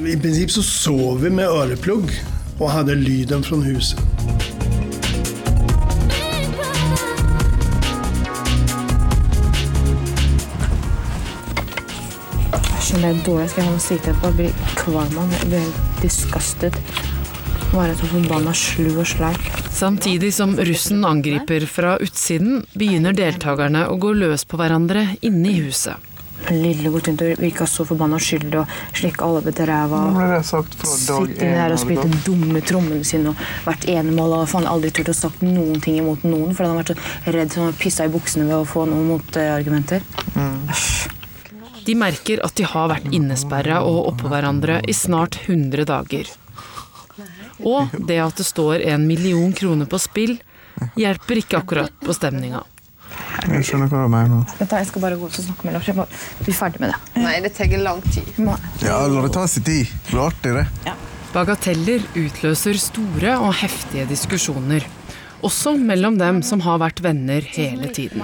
i 0.09 0.17
prinsipp 0.17 0.57
så 0.57 0.65
sov 0.65 1.21
vi 1.21 1.29
med 1.29 1.53
øreplugg 1.53 2.09
og 2.57 2.71
hadde 2.71 2.97
lyden 2.97 3.45
fra 3.45 3.61
huset. 3.61 4.54
Jeg 12.95 13.03
det 13.03 13.09
er 13.09 13.25
dårlig. 13.25 13.45
Skal 13.51 13.59
jeg 13.59 13.67
ha 13.67 13.71
noe 13.73 13.83
sitte 13.83 14.11
på? 14.15 14.29
Jeg 14.29 14.35
blir 14.37 14.75
kvalm 14.79 15.17
av 15.19 15.31
det. 15.33 15.39
Blir 15.49 15.63
helt 15.65 15.97
disgusted. 15.99 16.75
Være 17.73 17.95
så 17.99 18.07
forbanna 18.07 18.53
slu 18.55 18.85
og 18.93 19.07
sleip. 19.09 19.49
Samtidig 19.75 20.29
som 20.31 20.53
russen 20.55 21.03
angriper 21.03 21.65
fra 21.67 21.97
utsiden, 21.99 22.61
begynner 22.71 23.11
deltakerne 23.17 23.81
å 23.91 23.97
gå 23.99 24.13
løs 24.15 24.45
på 24.47 24.55
hverandre 24.61 25.09
inne 25.27 25.51
i 25.51 25.57
huset. 25.65 25.99
Lille 26.53 26.93
gått 26.93 27.09
rundt 27.09 27.23
og 27.25 27.41
virka 27.41 27.67
så 27.67 27.83
forbanna 27.89 28.19
skyldig 28.21 28.61
og 28.61 28.71
slikka 28.95 29.27
alle 29.27 29.41
på 29.43 29.67
ræva. 29.67 29.99
Sitter 30.45 31.35
der 31.41 31.75
og 31.75 31.81
spilte 31.81 32.07
dumme 32.23 32.63
trommene 32.63 33.03
sine 33.03 33.33
og 33.33 33.43
vært 33.65 33.89
enemål 33.91 34.37
og 34.37 34.47
faen 34.53 34.69
aldri 34.71 34.93
turt 34.95 35.11
å 35.11 35.17
sagt 35.17 35.43
noen 35.43 35.83
ting 35.83 35.99
imot 35.99 36.23
noen, 36.23 36.55
for 36.55 36.63
han 36.63 36.77
har 36.77 36.85
vært 36.85 36.95
så 36.95 37.35
redd 37.35 37.51
som 37.51 37.67
han 37.67 37.75
pisse 37.75 37.81
pissa 37.81 38.07
i 38.07 38.15
buksene 38.15 38.47
ved 38.47 38.55
å 38.61 38.63
få 38.71 38.87
noen 38.87 39.09
motargumenter. 39.11 40.07
De 41.85 41.95
merker 41.95 42.41
at 42.45 42.55
de 42.57 42.65
har 42.65 42.89
vært 42.89 43.11
innesperra 43.13 43.81
og 43.85 44.11
oppå 44.13 44.31
hverandre 44.31 44.79
i 44.89 44.93
snart 44.95 45.37
100 45.45 45.85
dager. 45.89 46.31
Og 47.63 47.93
det 48.09 48.17
at 48.19 48.39
det 48.41 48.45
står 48.47 48.81
en 48.93 49.05
million 49.07 49.53
kroner 49.55 49.87
på 49.89 49.99
spill, 50.01 50.37
hjelper 50.99 51.39
ikke 51.43 51.61
akkurat 51.61 51.93
på 52.03 52.15
stemninga. 52.15 52.63
Jeg 53.45 53.67
skjønner 53.67 53.91
hva 53.91 54.01
du 54.05 54.11
mener. 54.11 54.43
Da, 54.59 54.79
Jeg 54.81 54.89
skal 54.89 55.03
bare 55.03 55.17
gå 55.19 55.29
ut 55.29 55.37
og 55.39 55.45
snakke 55.45 55.67
med 55.67 55.75
Lars. 55.77 55.87
Jeg 55.87 55.97
må 55.99 56.07
bli 56.41 56.55
ferdig 56.55 56.81
med 56.81 56.91
det. 56.91 57.21
Nei, 57.21 57.35
det 57.45 57.53
tar 57.55 57.71
lang 57.79 58.01
tid. 58.09 58.31
Ja, 58.83 58.97
la 59.07 59.21
det 59.23 59.31
ta 59.35 59.45
sin 59.47 59.63
tid. 59.63 59.85
Det 59.85 60.11
blir 60.15 60.25
artig, 60.25 60.55
det. 60.57 60.95
Bagateller 61.35 62.03
utløser 62.15 62.77
store 62.79 63.37
og 63.43 63.53
heftige 63.59 64.07
diskusjoner. 64.09 64.85
Også 65.43 65.75
mellom 65.77 66.17
dem 66.19 66.41
som 66.45 66.61
har 66.65 66.79
vært 66.81 67.01
venner 67.03 67.43
hele 67.55 67.89
tiden. 67.93 68.23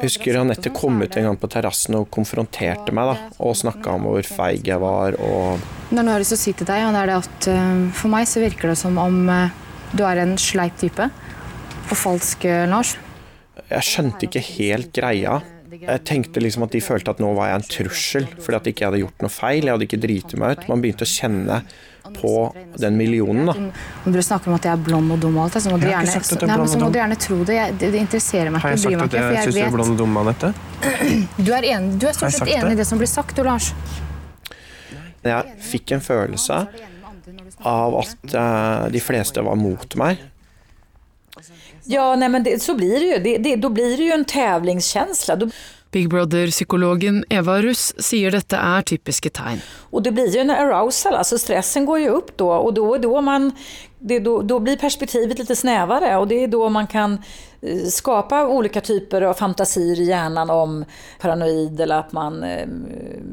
Husker 0.00 0.38
Anette 0.40 0.70
kom 0.74 1.02
ut 1.02 1.16
en 1.18 1.26
gang 1.28 1.38
på 1.38 1.50
terrassen 1.52 1.98
og 1.98 2.08
konfronterte 2.14 2.94
meg 2.96 3.10
da, 3.10 3.16
og 3.42 3.58
snakka 3.58 3.96
om 3.98 4.08
hvor 4.08 4.26
feig 4.26 4.68
jeg 4.70 4.80
var. 4.82 5.18
og 5.20 5.60
Det 5.90 5.98
er 5.98 6.00
noe 6.00 6.12
jeg 6.12 6.14
har 6.14 6.24
lyst 6.24 6.34
til 6.34 6.40
å 6.40 6.44
si 6.44 6.54
til 6.60 6.70
deg, 6.70 6.84
og 6.86 6.94
det 6.96 7.02
er 7.02 7.10
det 7.10 7.18
at 7.20 7.48
eh, 7.52 7.82
for 7.98 8.14
meg 8.14 8.28
så 8.30 8.42
virker 8.42 8.72
det 8.72 8.78
som 8.80 8.98
om 9.02 9.18
eh, 9.32 9.58
du 9.92 10.04
er 10.08 10.22
en 10.22 10.36
sleip 10.40 10.78
type. 10.80 11.08
For 11.90 11.98
falsk, 11.98 12.46
Lars. 12.70 12.94
Jeg 13.68 13.84
skjønte 13.84 14.28
ikke 14.28 14.44
helt 14.46 14.94
greia. 14.96 15.40
Jeg 15.72 16.04
tenkte 16.08 16.40
liksom 16.40 16.66
at 16.66 16.74
de 16.74 16.80
følte 16.84 17.12
at 17.12 17.20
nå 17.20 17.30
var 17.36 17.48
jeg 17.48 17.58
en 17.58 17.70
trussel 17.74 18.26
fordi 18.36 18.58
at 18.58 18.66
ikke 18.68 18.84
jeg 18.84 18.90
hadde 18.90 19.00
gjort 19.02 19.24
noe 19.24 19.32
feil. 19.32 19.64
Jeg 19.64 19.74
hadde 19.74 19.86
ikke 19.88 20.00
driti 20.02 20.40
meg 20.40 20.56
ut. 20.56 20.66
Man 20.68 20.84
begynte 20.84 21.06
å 21.08 21.12
kjenne 21.12 21.60
på 22.02 22.54
den 22.76 22.96
millionen. 22.96 23.46
da. 23.46 23.54
Når 24.04 24.16
dere 24.16 24.24
snakker 24.26 24.50
om 24.50 24.56
at 24.56 24.66
jeg 24.66 24.72
er 24.74 24.84
blond 24.88 25.14
og 25.14 25.20
dum 25.22 25.36
og 25.38 25.44
alt 25.44 25.58
det, 25.58 25.62
så 25.64 25.72
må 25.72 25.78
dere 25.82 25.92
gjerne, 25.94 26.22
du 26.28 26.34
er 26.36 26.48
Nei, 26.50 26.56
men 26.58 26.70
så 26.72 26.80
må 26.80 26.88
dum. 26.88 26.98
gjerne 26.98 27.18
tro 27.26 27.38
det. 27.44 27.58
Jeg, 27.58 27.76
det, 27.78 27.90
det 27.94 28.00
interesserer 28.02 28.54
meg 28.54 28.64
Har 28.64 28.74
jeg 28.74 28.82
sagt 28.84 28.96
meg 28.96 29.04
at 29.06 29.18
jeg, 29.18 29.36
jeg 29.36 29.44
syns 29.46 29.58
du 29.58 29.62
er 29.66 29.76
blond 29.76 29.94
og 29.94 30.00
dum, 30.02 30.16
Anette? 30.22 30.52
Du 31.38 31.52
er, 31.54 31.68
enig, 31.76 32.00
du 32.02 32.08
er 32.10 32.16
stort 32.16 32.34
sett 32.34 32.48
enig 32.48 32.72
det? 32.72 32.74
i 32.74 32.80
det 32.82 32.88
som 32.88 33.00
blir 33.00 33.10
sagt, 33.10 33.36
du, 33.38 33.44
Lars. 33.46 33.70
Jeg 35.22 35.54
fikk 35.62 35.94
en 35.94 36.02
følelse 36.02 36.64
av 37.62 37.96
at 38.00 38.34
eh, 38.34 38.86
de 38.96 39.02
fleste 39.02 39.44
var 39.46 39.58
mot 39.60 39.96
meg. 40.00 40.22
Ja, 41.90 42.12
nei, 42.18 42.28
men 42.30 42.42
det, 42.46 42.58
så 42.62 42.74
blir 42.78 42.98
det 42.98 43.06
jo. 43.06 43.20
Det, 43.22 43.36
det, 43.42 43.56
då 43.62 43.70
blir 43.74 43.96
det 43.96 44.10
jo 44.10 44.14
en 44.14 44.24
tävlingskänsla. 44.24 45.38
Big 45.92 46.08
Brother-psykologen 46.08 47.24
Eva 47.28 47.58
Russ 47.62 47.90
sier 48.00 48.32
dette 48.32 48.56
er 48.56 48.84
typiske 48.88 49.28
tegn. 49.36 49.60
Og 49.92 50.00
det 50.06 50.14
blir 50.16 50.30
jo 50.32 50.40
en 50.40 50.52
arousal, 50.54 51.18
altså 51.20 51.36
stressen 51.36 51.84
går 51.88 52.06
jo 52.06 52.14
opp. 52.16 52.30
Da 52.40 52.58
och 52.58 52.74
då, 52.74 52.96
da 52.96 53.20
man, 53.20 53.50
det, 53.98 54.18
då, 54.18 54.42
då 54.42 54.58
blir 54.58 54.76
perspektivet 54.76 55.38
litt 55.38 55.58
snävare 55.58 56.16
og 56.16 56.28
det 56.28 56.38
er 56.44 56.48
da 56.48 56.68
man 56.72 56.86
kan 56.86 57.18
eh, 57.60 57.84
skapa 57.92 58.46
olika 58.46 58.80
typer 58.80 59.22
av 59.28 59.34
fantasier 59.34 60.00
i 60.00 60.08
hjernen 60.08 60.50
om 60.50 60.84
paranoid 61.20 61.80
eller 61.80 62.06
at 62.06 62.12
man 62.12 62.42
eh, 62.42 62.66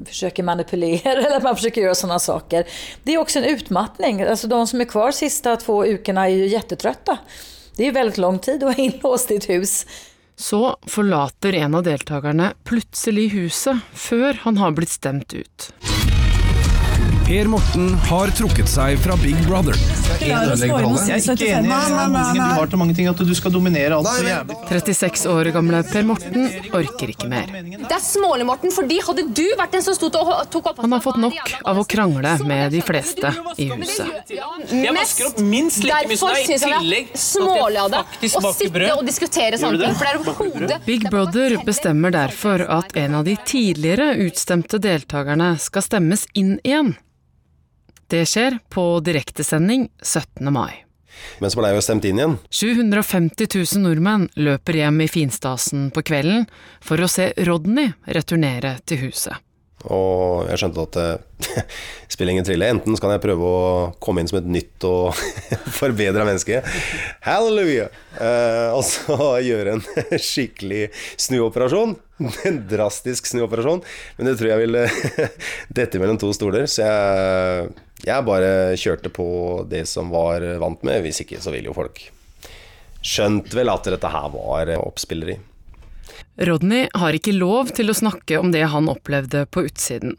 försöker 0.05 0.43
manipulera 0.43 1.11
eller 1.11 1.37
att 1.37 1.43
man 1.43 1.55
försöker 1.55 1.81
göra 1.81 1.95
sådana 1.95 2.19
saker. 2.19 2.67
Det 3.03 3.13
er 3.13 3.23
også 3.23 3.39
en 3.39 3.55
utmattning. 3.55 4.21
Alltså 4.21 4.47
de 4.47 4.67
som 4.67 4.81
er 4.81 4.85
kvar 4.85 5.11
siste 5.11 5.55
två 5.55 5.85
ukorna 5.85 6.29
er 6.29 6.35
ju 6.35 6.47
jättetrötta. 6.47 7.17
Det 7.75 7.83
er 7.83 7.85
ju 7.85 7.91
väldigt 7.91 8.17
lång 8.17 8.39
tid 8.39 8.63
å 8.63 8.65
vara 8.65 8.75
inlåst 8.75 9.31
i 9.31 9.35
et 9.35 9.49
hus. 9.49 9.85
Så 10.39 10.77
forlater 10.87 11.57
en 11.59 11.75
av 11.75 11.83
deltakerne 11.83 12.53
plutselig 12.63 13.25
huset 13.33 13.83
før 13.91 14.39
han 14.45 14.59
har 14.61 14.71
blitt 14.77 14.93
stemt 14.93 15.35
ut. 15.35 15.65
Per 17.29 17.45
Morten 17.45 17.91
har 18.09 18.31
trukket 18.33 18.65
seg 18.65 18.95
fra 19.03 19.13
Big 19.21 19.37
Brother. 19.45 19.75
Jeg 20.17 20.31
er 20.33 21.19
ikke 21.19 21.49
enig 21.59 21.67
du 21.69 22.39
har 22.41 22.69
til 22.71 22.79
mange 22.81 22.95
ting, 22.97 23.05
at 23.05 23.19
du 23.21 23.33
skal 23.37 23.51
dominere 23.53 23.99
alt 23.99 24.07
så 24.09 24.23
jævlig. 24.25 24.55
36 24.71 25.27
år 25.29 25.49
gamle 25.53 25.81
Per 25.85 26.07
Morten 26.09 26.47
orker 26.73 27.11
ikke 27.13 27.27
mer. 27.29 27.51
Det 27.53 27.93
er 27.93 28.01
smålig, 28.01 28.47
Morten, 28.49 28.73
fordi 28.73 28.97
hadde 29.05 29.27
du 29.37 29.43
vært 29.59 29.75
den 29.77 29.85
som 29.85 29.93
sto 29.93 30.09
og 30.09 30.31
tok 30.49 30.71
opp 30.71 30.81
Han 30.81 30.95
har 30.95 31.03
fått 31.05 31.19
nok 31.21 31.51
av 31.69 31.77
å 31.77 31.83
krangle 31.93 32.31
med 32.49 32.73
de 32.73 32.81
fleste 32.87 33.29
i 33.61 33.67
huset. 33.75 34.33
Jeg 34.33 34.93
vasker 34.97 35.29
opp 35.29 35.41
minst 35.45 35.85
like 35.85 36.09
mye 36.09 36.17
som 36.17 36.33
deg, 36.33 36.49
i 36.49 36.57
tillegg 36.63 37.11
smålig 37.13 37.83
av 37.83 37.91
det 37.93 38.31
å 38.39 38.53
sitte 38.57 38.87
og 38.95 39.03
diskutere 39.05 39.59
sånne 39.61 39.83
ting, 39.83 39.99
for 39.99 40.07
det 40.07 40.15
er 40.15 40.23
overhodet 40.23 40.79
Big 40.87 41.05
Brother 41.13 41.59
bestemmer 41.67 42.17
derfor 42.17 42.65
at 42.79 42.97
en 42.97 43.19
av 43.21 43.29
de 43.29 43.37
tidligere 43.45 44.15
utstemte 44.25 44.81
deltakerne 44.81 45.51
skal 45.61 45.85
stemmes 45.85 46.25
inn 46.33 46.57
igjen. 46.65 46.95
Det 48.09 48.23
skjer 48.25 48.55
på 48.73 48.83
direktesending 49.05 49.89
17. 50.01 50.53
mai. 50.53 50.85
Men 51.37 51.51
så 51.51 51.59
ble 51.59 51.69
jeg 51.69 51.77
jo 51.77 51.83
stemt 51.85 52.07
inn 52.09 52.21
igjen. 52.21 52.37
750 52.49 53.51
000 53.53 53.83
nordmenn 53.83 54.25
løper 54.39 54.79
hjem 54.79 55.03
i 55.05 55.09
finstasen 55.11 55.91
på 55.93 56.01
kvelden 56.09 56.47
for 56.81 56.97
å 56.97 57.09
se 57.11 57.29
Rodney 57.45 57.91
returnere 58.09 58.79
til 58.89 59.03
huset. 59.03 59.37
Og 59.87 60.49
jeg 60.49 60.59
skjønte 60.59 60.83
at 60.83 60.97
det 60.97 61.63
spiller 62.15 62.33
ingen 62.33 62.47
trille. 62.47 62.67
Enten 62.73 62.97
så 62.97 63.03
kan 63.03 63.13
jeg 63.13 63.23
prøve 63.23 63.45
å 63.47 63.67
komme 64.03 64.23
inn 64.23 64.31
som 64.31 64.39
et 64.41 64.49
nytt 64.57 64.87
og 64.89 65.13
forbedra 65.79 66.25
menneske. 66.27 66.63
Halleluja! 67.23 67.87
Eh, 68.17 68.73
og 68.73 68.81
så 68.89 69.35
gjøre 69.45 69.77
en 69.77 69.85
skikkelig 70.31 70.89
snuoperasjon. 71.27 71.93
En 72.49 72.57
drastisk 72.67 73.29
snuoperasjon. 73.29 73.85
Men 74.17 74.31
det 74.31 74.35
tror 74.41 74.51
jeg 74.51 74.65
vil 74.65 74.81
dette 75.77 76.01
mellom 76.01 76.19
to 76.19 76.33
stoler. 76.35 76.67
Så 76.67 76.83
jeg, 76.83 77.71
jeg 78.05 78.25
bare 78.27 78.77
kjørte 78.79 79.11
på 79.13 79.27
det 79.69 79.85
som 79.89 80.11
var 80.13 80.45
vant 80.61 80.83
med. 80.87 81.03
Hvis 81.03 81.23
ikke 81.25 81.41
så 81.43 81.53
ville 81.53 81.71
jo 81.71 81.77
folk 81.77 82.01
skjønt 82.99 83.53
vel 83.55 83.71
at 83.71 83.87
dette 83.87 84.11
her 84.11 84.31
var 84.33 84.73
oppspilleri. 84.79 85.37
Rodney 86.47 86.87
har 86.95 87.15
ikke 87.15 87.35
lov 87.35 87.73
til 87.75 87.91
å 87.91 87.95
snakke 87.95 88.39
om 88.39 88.51
det 88.55 88.65
han 88.71 88.89
opplevde 88.91 89.45
på 89.51 89.65
utsiden. 89.67 90.17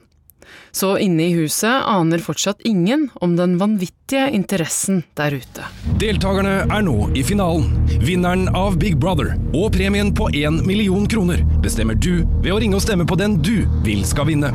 Så 0.72 0.96
inne 0.98 1.28
i 1.28 1.34
huset 1.34 1.86
aner 1.86 2.22
fortsatt 2.22 2.62
ingen 2.66 3.08
om 3.14 3.36
den 3.36 3.56
vanvittige 3.58 4.28
interessen 4.34 5.02
der 5.18 5.34
ute. 5.38 5.66
Deltakerne 6.02 6.66
er 6.66 6.84
nå 6.86 7.10
i 7.14 7.24
finalen. 7.26 7.70
Vinneren 8.02 8.48
av 8.56 8.78
Big 8.82 8.98
Brother 8.98 9.34
og 9.54 9.72
premien 9.74 10.14
på 10.14 10.30
én 10.34 10.62
million 10.66 11.08
kroner 11.10 11.42
bestemmer 11.62 11.98
du 11.98 12.26
ved 12.42 12.52
å 12.54 12.60
ringe 12.62 12.78
og 12.78 12.86
stemme 12.86 13.06
på 13.06 13.18
den 13.18 13.40
du 13.42 13.64
vil 13.86 14.04
skal 14.06 14.30
vinne. 14.30 14.54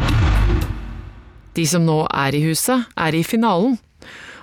De 1.55 1.65
som 1.67 1.85
nå 1.87 2.01
er 2.11 2.35
i 2.35 2.43
huset, 2.43 2.85
er 2.99 3.15
i 3.15 3.23
finalen. 3.23 3.77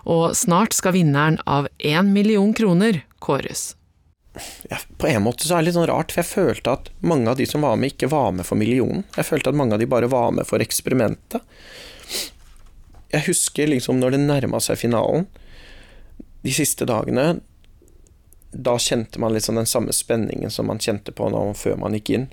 Og 0.09 0.33
snart 0.37 0.75
skal 0.75 0.97
vinneren 0.97 1.39
av 1.47 1.69
én 1.79 2.11
million 2.15 2.55
kroner 2.57 3.03
kåres. 3.23 3.77
ja, 4.71 4.79
På 4.99 5.07
en 5.07 5.23
måte 5.23 5.47
så 5.47 5.55
er 5.55 5.63
det 5.63 5.71
litt 5.71 5.77
sånn 5.77 5.91
rart, 5.91 6.13
for 6.13 6.23
jeg 6.23 6.31
følte 6.33 6.73
at 6.73 6.91
mange 7.01 7.31
av 7.31 7.37
de 7.39 7.47
som 7.47 7.63
var 7.63 7.77
med, 7.77 7.93
ikke 7.93 8.11
var 8.11 8.33
med 8.33 8.49
for 8.49 8.59
millionen. 8.59 9.05
Jeg 9.17 9.29
følte 9.29 9.53
at 9.53 9.59
mange 9.61 9.77
av 9.77 9.83
de 9.83 9.87
bare 9.87 10.11
var 10.11 10.33
med 10.33 10.49
for 10.49 10.65
eksperimentet. 10.65 11.45
Jeg 13.13 13.27
husker 13.29 13.69
liksom 13.69 14.01
når 14.01 14.17
det 14.17 14.23
nærma 14.25 14.61
seg 14.65 14.81
finalen, 14.81 15.29
de 16.43 16.53
siste 16.57 16.89
dagene, 16.89 17.43
da 18.53 18.75
kjente 18.81 19.21
man 19.21 19.33
litt 19.33 19.47
sånn 19.47 19.61
den 19.61 19.69
samme 19.69 19.93
spenningen 19.97 20.51
som 20.51 20.67
man 20.69 20.81
kjente 20.83 21.13
på 21.17 21.29
nå, 21.33 21.45
før 21.57 21.79
man 21.81 21.95
gikk 21.97 22.11
inn. 22.17 22.27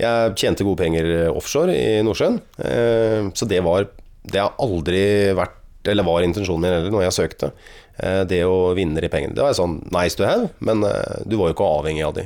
Jeg 0.00 0.34
tjente 0.36 0.64
gode 0.66 0.80
penger 0.82 1.06
offshore 1.32 1.72
i 1.72 2.02
Nordsjøen, 2.04 2.40
eh, 2.60 3.30
så 3.34 3.48
det 3.48 3.62
var 3.64 3.86
Det 4.26 4.40
har 4.42 4.56
aldri 4.58 5.32
vært, 5.38 5.54
eller 5.86 6.02
var 6.02 6.24
intensjonen 6.26 6.60
min 6.64 6.72
heller, 6.74 6.90
når 6.90 7.04
jeg 7.06 7.14
søkte. 7.14 7.52
Eh, 8.02 8.24
Det 8.24 8.40
å 8.44 8.74
vinne 8.74 9.00
de 9.00 9.08
pengene. 9.08 9.34
Det 9.34 9.44
var 9.44 9.54
sånn 9.54 9.78
nice 9.94 10.16
to 10.18 10.24
have, 10.26 10.50
men 10.58 10.82
eh, 10.84 11.22
du 11.24 11.36
var 11.38 11.48
jo 11.48 11.54
ikke 11.54 11.68
avhengig 11.78 12.04
av 12.04 12.14
de. 12.18 12.24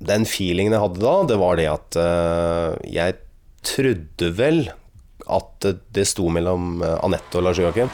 Den 0.00 0.24
feelingen 0.24 0.72
jeg 0.72 0.80
hadde 0.80 1.02
da, 1.02 1.14
det 1.28 1.38
var 1.38 1.56
det 1.60 1.66
at 1.68 1.96
eh, 2.00 2.78
jeg 2.96 3.18
trodde 3.62 4.32
vel 4.38 4.70
at 5.28 5.66
det 5.92 6.06
sto 6.08 6.30
mellom 6.32 6.80
eh, 6.82 6.96
Anette 7.04 7.36
og 7.36 7.44
Lars 7.44 7.58
Joakim. 7.60 7.90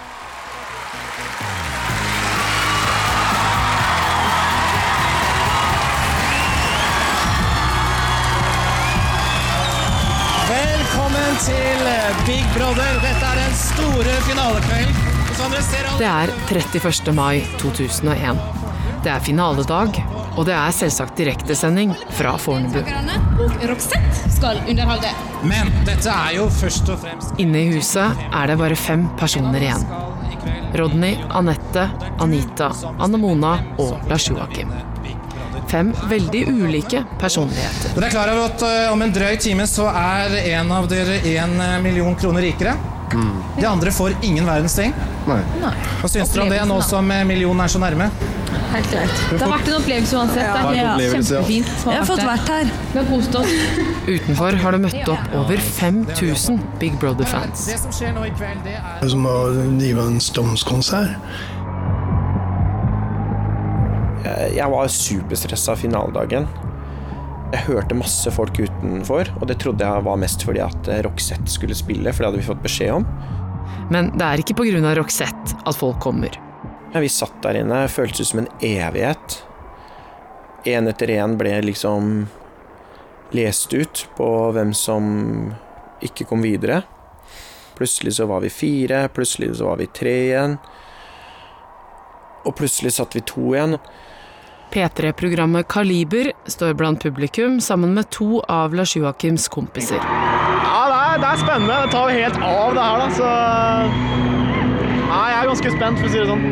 Brother. 12.54 13.00
Dette 13.02 13.30
er 13.30 13.40
den 13.40 13.54
store 13.58 14.14
finalekvelden. 14.28 15.00
Og 15.24 15.34
Som 15.38 15.54
dere 15.54 15.64
ser 15.66 15.88
Det 15.98 16.06
er 16.06 16.32
31. 16.52 17.14
mai 17.16 17.42
2001. 17.58 18.38
Det 19.04 19.10
er 19.12 19.20
finaledag, 19.20 19.98
og 20.38 20.46
det 20.48 20.54
er 20.56 20.70
selvsagt 20.72 21.18
direktesending 21.18 21.92
fra 22.16 22.36
Fornebu. 22.40 22.78
Og 23.42 23.58
Roxette 23.68 24.30
skal 24.32 24.62
underholde. 24.70 25.10
Men 25.44 25.68
dette 25.84 26.08
er 26.14 26.38
jo 26.38 26.46
først 26.48 26.88
og 26.94 27.02
fremst 27.02 27.42
Inne 27.42 27.66
i 27.66 27.74
huset 27.74 28.24
er 28.30 28.48
det 28.48 28.58
bare 28.62 28.78
fem 28.78 29.08
personer 29.20 29.60
igjen. 29.60 29.84
Rodney, 30.78 31.18
Anette, 31.30 31.88
Anita, 32.22 32.70
Anne 32.98 33.20
Mona 33.20 33.58
og 33.78 33.98
Lars 34.10 34.30
Joakim. 34.30 34.72
Fem 35.74 35.88
veldig 36.06 36.44
ulike 36.54 37.00
personligheter. 37.18 37.96
Dere 37.96 38.06
er 38.06 38.12
klar 38.14 38.30
over 38.30 38.44
at 38.46 38.62
uh, 38.62 38.92
om 38.92 39.00
en 39.02 39.10
drøy 39.10 39.32
time 39.42 39.64
så 39.66 39.88
er 39.90 40.36
en 40.54 40.68
av 40.70 40.86
dere 40.86 41.16
en 41.32 41.56
eh, 41.58 41.80
million 41.82 42.14
kroner 42.14 42.46
rikere? 42.46 42.76
De 43.58 43.66
andre 43.66 43.90
får 43.90 44.14
ingen 44.22 44.46
verdens 44.46 44.74
ting. 44.78 44.94
Hva 45.26 46.08
syns 46.10 46.30
dere 46.30 46.44
om 46.44 46.52
det 46.52 46.60
nå 46.70 46.78
som 46.86 47.10
eh, 47.10 47.24
millionen 47.26 47.64
er 47.64 47.72
så 47.74 47.80
nærme? 47.82 48.06
Helt 48.74 48.90
greit. 48.90 49.18
Det 49.30 49.38
har 49.40 49.50
vært 49.50 49.70
en 49.70 49.76
opplevelse 49.80 50.18
uansett. 50.18 50.46
Ja, 50.46 50.62
det 50.62 50.84
opplevelse, 50.92 51.34
ja. 51.34 51.42
kjempefint. 51.42 51.84
har 51.86 52.06
fått 52.08 52.22
vært 52.26 52.52
her. 52.54 52.70
Vi 52.92 53.00
har 53.00 53.08
kost 53.10 53.38
oss. 53.38 53.56
Utenfor 54.06 54.60
har 54.62 54.76
det 54.76 54.80
møtt 54.86 55.10
opp 55.14 55.36
over 55.40 55.66
5000 55.78 56.62
Big 56.82 56.98
Brother-fans. 57.02 57.66
Det 57.70 57.80
som 57.82 57.94
skjer 57.94 58.14
nå 58.14 58.26
i 58.26 58.32
kveld, 58.34 58.62
det 58.66 58.78
er 58.78 58.88
Det 59.00 59.08
er 59.10 59.14
som 59.14 59.26
å 59.30 59.36
drive 59.78 60.06
en 60.06 60.22
Stones-konsert. 60.22 61.18
Jeg 64.24 64.56
jeg 64.56 64.72
var 64.72 64.88
superstressa 64.88 65.74
finaledagen. 65.76 66.46
Jeg 67.52 67.66
hørte 67.68 67.96
masse 67.96 68.30
folk 68.34 68.56
utenfor, 68.56 69.28
og 69.38 69.48
det 69.50 69.58
trodde 69.62 69.84
jeg 69.84 70.04
var 70.06 70.16
mest 70.18 70.42
fordi 70.46 70.62
at 70.64 70.88
eh, 70.90 71.02
Roxette 71.06 71.50
skulle 71.52 71.76
spille, 71.76 72.10
for 72.10 72.24
det 72.24 72.30
hadde 72.30 72.40
vi 72.40 72.46
fått 72.48 72.62
beskjed 72.64 72.94
om. 72.96 73.04
Men 73.92 74.08
det 74.16 74.24
er 74.26 74.42
ikke 74.42 74.56
pga. 74.58 74.94
Roxette 74.96 75.58
at 75.62 75.76
folk 75.78 76.00
kommer. 76.02 76.34
Ja, 76.94 77.02
vi 77.02 77.10
satt 77.12 77.36
der 77.44 77.60
inne, 77.60 77.84
føltes 77.90 78.24
ut 78.24 78.30
som 78.30 78.40
en 78.42 78.50
evighet. 78.64 79.42
Én 80.64 80.88
etter 80.88 81.12
én 81.18 81.36
ble 81.36 81.52
liksom 81.66 82.26
lest 83.34 83.74
ut 83.74 84.06
på 84.16 84.28
hvem 84.56 84.72
som 84.74 85.04
ikke 86.04 86.26
kom 86.30 86.42
videre. 86.44 86.82
Plutselig 87.76 88.16
så 88.16 88.28
var 88.30 88.40
vi 88.44 88.52
fire, 88.54 89.08
plutselig 89.12 89.56
så 89.58 89.68
var 89.68 89.82
vi 89.82 89.90
tre 89.90 90.16
igjen. 90.28 90.56
Og 92.46 92.54
plutselig 92.56 92.94
satt 92.96 93.16
vi 93.18 93.24
to 93.26 93.52
igjen. 93.52 93.76
P3-programmet 94.72 95.68
Kaliber 95.68 96.32
står 96.50 96.74
blant 96.78 97.02
publikum 97.02 97.60
sammen 97.60 97.94
med 97.96 98.08
to 98.14 98.40
av 98.48 98.74
Lars 98.74 98.96
Joakims 98.96 99.48
kompiser. 99.52 100.00
Ja, 100.00 100.82
det 100.90 100.98
er, 101.00 101.20
det 101.22 101.28
er 101.30 101.42
spennende. 101.42 101.76
Det 101.84 101.92
tar 101.92 102.10
jo 102.10 102.22
helt 102.22 102.38
av, 102.40 102.74
det 102.74 102.86
her, 102.88 102.96
da. 103.02 103.06
Så 103.18 103.28
ja, 105.04 105.20
jeg 105.30 105.38
er 105.38 105.50
ganske 105.52 105.74
spent, 105.76 106.00
for 106.00 106.08
å 106.08 106.12
si 106.14 106.18
det 106.18 106.28
sånn. 106.32 106.44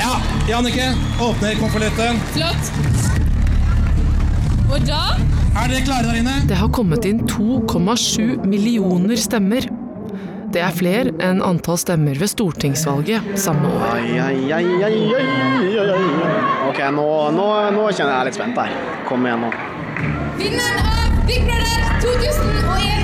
Ja, 0.00 0.12
Jannicke, 0.50 0.88
åpner 1.26 1.58
konvolutten. 1.60 2.22
Flott. 2.36 2.72
Og 4.70 4.78
da? 4.86 5.02
Er 5.58 5.66
dere 5.72 5.82
klare 5.82 6.06
der 6.06 6.20
inne? 6.20 6.36
Det 6.46 6.58
har 6.60 6.70
kommet 6.70 7.08
inn 7.08 7.24
2,7 7.26 8.46
millioner 8.46 9.18
stemmer. 9.18 9.66
Det 10.50 10.62
er 10.66 10.74
flere 10.74 11.12
enn 11.22 11.42
antall 11.46 11.78
stemmer 11.78 12.18
ved 12.18 12.32
stortingsvalget 12.32 13.36
samme 13.38 13.70
år. 13.70 13.84
Ai, 13.92 14.18
ai, 14.18 14.38
ai, 14.50 14.64
ai, 14.82 14.94
ai, 15.20 15.28
ai, 15.78 15.90
ai. 15.94 16.40
Ok, 16.66 16.80
nå, 16.96 17.06
nå, 17.36 17.48
nå 17.76 17.84
kjenner 17.94 18.16
jeg 18.16 18.30
litt 18.30 18.40
spent 18.40 18.58
her. 18.58 18.74
Kom 19.06 19.26
igjen 19.28 19.46
nå. 19.46 19.52
Vinneren 20.40 20.82
av 20.82 21.20
Big 21.28 21.46
Brother 21.46 22.00
2001 22.02 22.99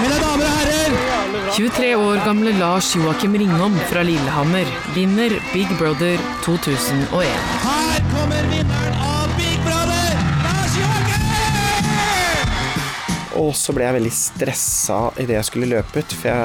Mine 0.00 0.16
damer 0.22 0.46
og 0.46 0.52
herrer! 0.56 0.92
23 1.56 1.88
år 2.00 2.20
gamle 2.24 2.52
Lars 2.56 2.88
Joakim 2.96 3.34
Ringom 3.38 3.74
fra 3.90 4.02
Lillehammer 4.06 4.66
vinner 4.94 5.30
Big 5.52 5.68
Brother 5.78 6.18
2001. 6.44 7.28
Her 7.64 8.00
kommer 8.12 8.42
vinneren 8.52 8.94
av 9.00 9.26
Big 9.36 9.58
Brother, 9.64 10.10
Lars 10.44 10.76
Joakim! 10.80 11.24
Og 13.42 13.52
så 13.58 13.72
ble 13.76 13.84
jeg 13.84 13.96
veldig 13.98 14.14
stressa 14.16 14.98
idet 15.20 15.36
jeg 15.36 15.48
skulle 15.50 15.68
løpe 15.74 16.00
ut, 16.00 16.10
for 16.16 16.26
jeg, 16.32 16.38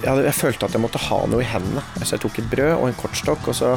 jeg, 0.00 0.08
hadde, 0.10 0.26
jeg 0.26 0.38
følte 0.40 0.66
at 0.66 0.74
jeg 0.74 0.82
måtte 0.82 1.04
ha 1.06 1.18
noe 1.30 1.42
i 1.44 1.50
hendene. 1.52 1.82
Så 2.02 2.10
jeg 2.16 2.22
tok 2.26 2.36
et 2.42 2.50
brød 2.50 2.74
og 2.80 2.86
en 2.90 2.98
kortstokk, 2.98 3.42
og 3.52 3.56
så 3.58 3.70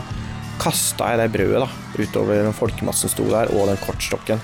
kasta 0.59 1.13
jeg 1.13 1.21
det 1.21 1.29
brødet 1.38 1.62
da, 1.63 1.69
utover 1.99 2.49
folkemassen 2.57 3.09
sto 3.13 3.25
der, 3.29 3.45
og 3.53 3.69
den 3.69 3.79
kortstokken. 3.85 4.41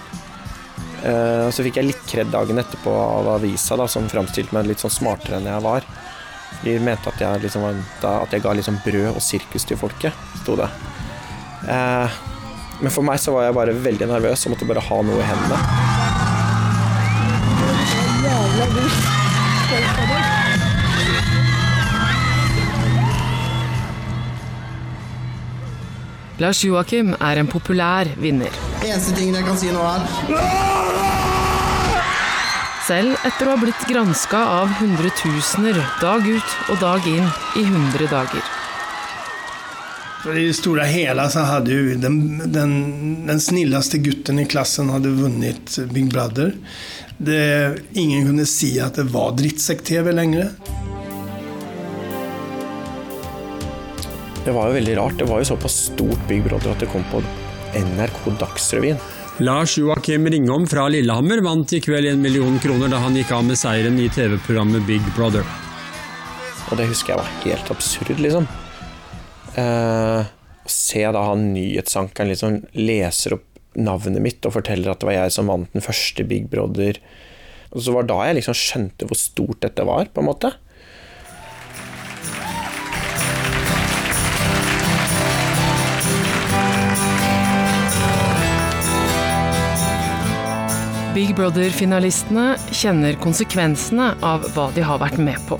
Eh, 1.05 1.41
og 1.45 1.53
så 1.53 1.61
fikk 1.65 1.77
jeg 1.79 1.89
litt 1.91 2.05
kred 2.09 2.31
dagen 2.33 2.57
etterpå 2.61 2.91
av 2.97 3.27
avisa, 3.35 3.77
da, 3.77 3.85
som 3.91 4.07
framstilte 4.09 4.55
meg 4.55 4.69
litt 4.71 4.81
sånn 4.81 4.93
smartere 4.93 5.37
enn 5.39 5.49
jeg 5.51 5.61
var. 5.65 5.85
De 6.63 6.77
mente 6.81 7.11
at 7.11 7.21
jeg, 7.21 7.41
liksom, 7.43 7.61
var- 7.67 7.83
da, 8.01 8.13
at 8.23 8.31
jeg 8.33 8.41
ga 8.41 8.53
liksom 8.57 8.79
brød 8.85 9.11
og 9.11 9.21
sirkus 9.21 9.67
til 9.69 9.77
folket, 9.77 10.13
sto 10.41 10.55
det. 10.57 10.69
Uh, 11.65 12.09
men 12.81 12.91
for 12.93 13.05
meg 13.05 13.19
så 13.21 13.33
var 13.35 13.47
jeg 13.47 13.57
bare 13.57 13.73
veldig 13.85 14.07
nervøs 14.09 14.45
og 14.45 14.55
måtte 14.55 14.67
bare 14.69 14.83
ha 14.87 15.01
noe 15.05 15.21
i 15.21 15.29
hendene. 15.29 15.59
Jævla 18.25 18.65
god. 18.75 19.01
Lars 26.37 26.63
Joakim 26.65 27.13
er 27.15 27.39
en 27.39 27.47
populær 27.47 28.09
vinner. 28.19 28.51
Eneste 28.83 29.15
tingen 29.15 29.37
jeg 29.39 29.47
kan 29.47 29.59
si 29.59 29.71
nå 29.71 29.85
er 29.87 30.74
Selv 32.85 33.15
etter 33.25 33.47
å 33.47 33.55
ha 33.55 33.57
blitt 33.57 33.87
granska 33.89 34.37
av 34.59 34.69
hundretusener 34.77 35.77
dag 35.97 36.27
ut 36.27 36.51
og 36.69 36.77
dag 36.83 37.07
inn 37.09 37.25
i 37.57 37.63
100 37.65 38.09
dager. 38.11 38.43
I 40.25 40.43
det 40.47 40.57
store 40.57 40.85
hele 40.89 41.25
så 41.33 41.47
hadde 41.47 41.73
jo 41.73 41.95
den, 42.01 42.19
den, 42.53 42.75
den 43.25 43.41
snilleste 43.41 43.97
gutten 44.05 44.41
i 44.41 44.45
klassen 44.49 44.91
hadde 44.93 45.15
vunnet 45.17 45.79
Big 45.95 46.11
Brother. 46.13 46.53
Det, 47.17 47.41
ingen 47.97 48.29
kunne 48.29 48.45
si 48.49 48.75
at 48.81 48.99
det 49.01 49.07
var 49.13 49.33
drittsekk-TV 49.39 50.13
lenger. 50.13 50.53
Det 54.45 54.53
var 54.53 54.69
jo 54.69 54.77
veldig 54.77 54.97
rart. 55.01 55.17
Det 55.17 55.29
var 55.29 55.41
jo 55.41 55.51
såpass 55.55 55.87
stort 55.89 56.29
Big 56.29 56.45
Brother 56.45 56.75
at 56.75 56.85
det 56.85 56.93
kom 56.93 57.05
på 57.09 57.25
NRK 57.81 58.25
Dagsrevyen. 58.45 59.01
Lars 59.37 59.77
Joakim 59.77 60.27
Ringholm 60.27 60.63
fra 60.67 60.85
Lillehammer 60.87 61.41
vant 61.43 61.73
i 61.75 61.81
kveld 61.83 62.07
en 62.07 62.21
million 62.23 62.55
kroner 62.63 62.87
da 62.87 63.01
han 63.03 63.17
gikk 63.19 63.33
av 63.35 63.41
med 63.43 63.59
seieren 63.59 63.97
i 63.99 64.05
TV-programmet 64.07 64.85
Big 64.87 65.03
Brother. 65.17 65.43
Og 66.69 66.79
det 66.79 66.85
husker 66.87 67.11
jeg 67.11 67.19
var 67.19 67.33
helt 67.41 67.71
absurd, 67.73 68.13
liksom. 68.23 68.47
Eh, 69.59 70.21
å 70.23 70.71
se 70.71 71.03
da 71.03 71.25
han 71.27 71.49
nyhetsankeren 71.51 72.31
liksom 72.31 72.61
leser 72.79 73.35
opp 73.35 73.59
navnet 73.75 74.23
mitt 74.23 74.47
og 74.47 74.55
forteller 74.55 74.93
at 74.93 75.03
det 75.03 75.09
var 75.11 75.17
jeg 75.17 75.35
som 75.35 75.51
vant 75.51 75.75
den 75.75 75.83
første 75.83 76.23
Big 76.31 76.47
Brother. 76.47 77.01
Og 77.75 77.83
så 77.83 77.91
var 77.91 78.07
da 78.07 78.21
jeg 78.29 78.39
liksom 78.39 78.55
skjønte 78.55 79.09
hvor 79.09 79.19
stort 79.19 79.59
dette 79.67 79.83
var, 79.83 80.07
på 80.15 80.23
en 80.23 80.29
måte. 80.31 80.55
Big 91.15 91.29
Brother-finalistene 91.31 92.57
kjenner 92.75 93.15
konsekvensene 93.23 94.09
av 94.19 94.49
hva 94.51 94.65
de 94.75 94.81
har 94.83 94.97
vært 94.99 95.15
med 95.23 95.39
på. 95.47 95.55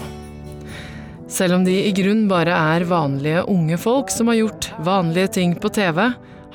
Selv 1.31 1.55
om 1.55 1.63
de 1.63 1.77
i 1.87 1.93
grunn 1.95 2.25
bare 2.27 2.51
er 2.75 2.83
vanlige 2.89 3.45
unge 3.53 3.77
folk 3.79 4.11
som 4.11 4.27
har 4.27 4.35
gjort 4.41 4.67
vanlige 4.83 5.31
ting 5.37 5.53
på 5.55 5.71
TV, 5.77 6.01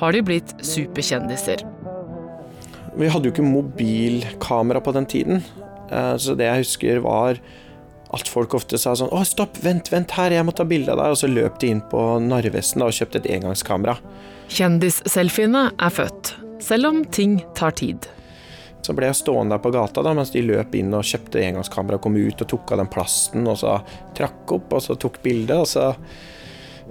har 0.03 0.13
de 0.13 0.21
blitt 0.21 0.53
superkjendiser. 0.61 1.65
Vi 3.01 3.09
hadde 3.09 3.31
jo 3.31 3.33
ikke 3.33 3.47
mobilkamera 3.47 4.85
på 4.85 4.93
den 4.93 5.09
tiden, 5.09 5.43
eh, 5.89 6.13
så 6.21 6.37
det 6.37 6.51
jeg 6.51 6.67
husker 6.67 7.03
var 7.09 7.41
at 8.13 8.29
folk 8.29 8.53
ofte 8.53 8.77
sa 8.77 8.93
sånn 8.93 9.09
'Å, 9.09 9.25
stopp, 9.25 9.57
vent, 9.65 9.89
vent 9.89 10.11
her, 10.11 10.31
jeg 10.31 10.45
må 10.45 10.53
ta 10.53 10.65
bilde 10.65 10.93
av 10.93 10.99
deg', 10.99 11.17
og 11.17 11.17
så 11.17 11.33
løp 11.33 11.59
de 11.59 11.73
inn 11.73 11.81
på 11.81 12.21
Narvesen 12.21 12.83
og 12.83 12.93
kjøpte 12.93 13.25
et 13.25 13.33
engangskamera. 13.41 13.97
Kjendisselfiene 14.51 15.71
er 15.79 15.91
født, 15.91 16.35
selv 16.61 16.85
om 16.85 17.05
ting 17.07 17.41
tar 17.55 17.71
tid. 17.71 18.07
Så 18.83 18.95
ble 18.97 19.11
jeg 19.11 19.19
stående 19.19 19.57
der 19.57 19.63
på 19.63 19.73
gata 19.75 20.03
da, 20.03 20.15
mens 20.17 20.33
de 20.33 20.43
løp 20.45 20.75
inn 20.79 20.95
og 20.97 21.05
kjøpte 21.05 21.43
engangskamera, 21.45 22.01
kom 22.01 22.17
ut 22.17 22.41
og 22.41 22.49
tok 22.49 22.73
av 22.73 22.81
den 22.81 22.93
plasten, 22.93 23.49
og 23.51 23.59
så 23.61 23.79
trakk 24.17 24.55
opp, 24.57 24.73
og 24.73 24.85
så 24.85 24.97
tok 25.01 25.21
bilde, 25.25 25.59
og 25.61 25.69
så 25.69 25.91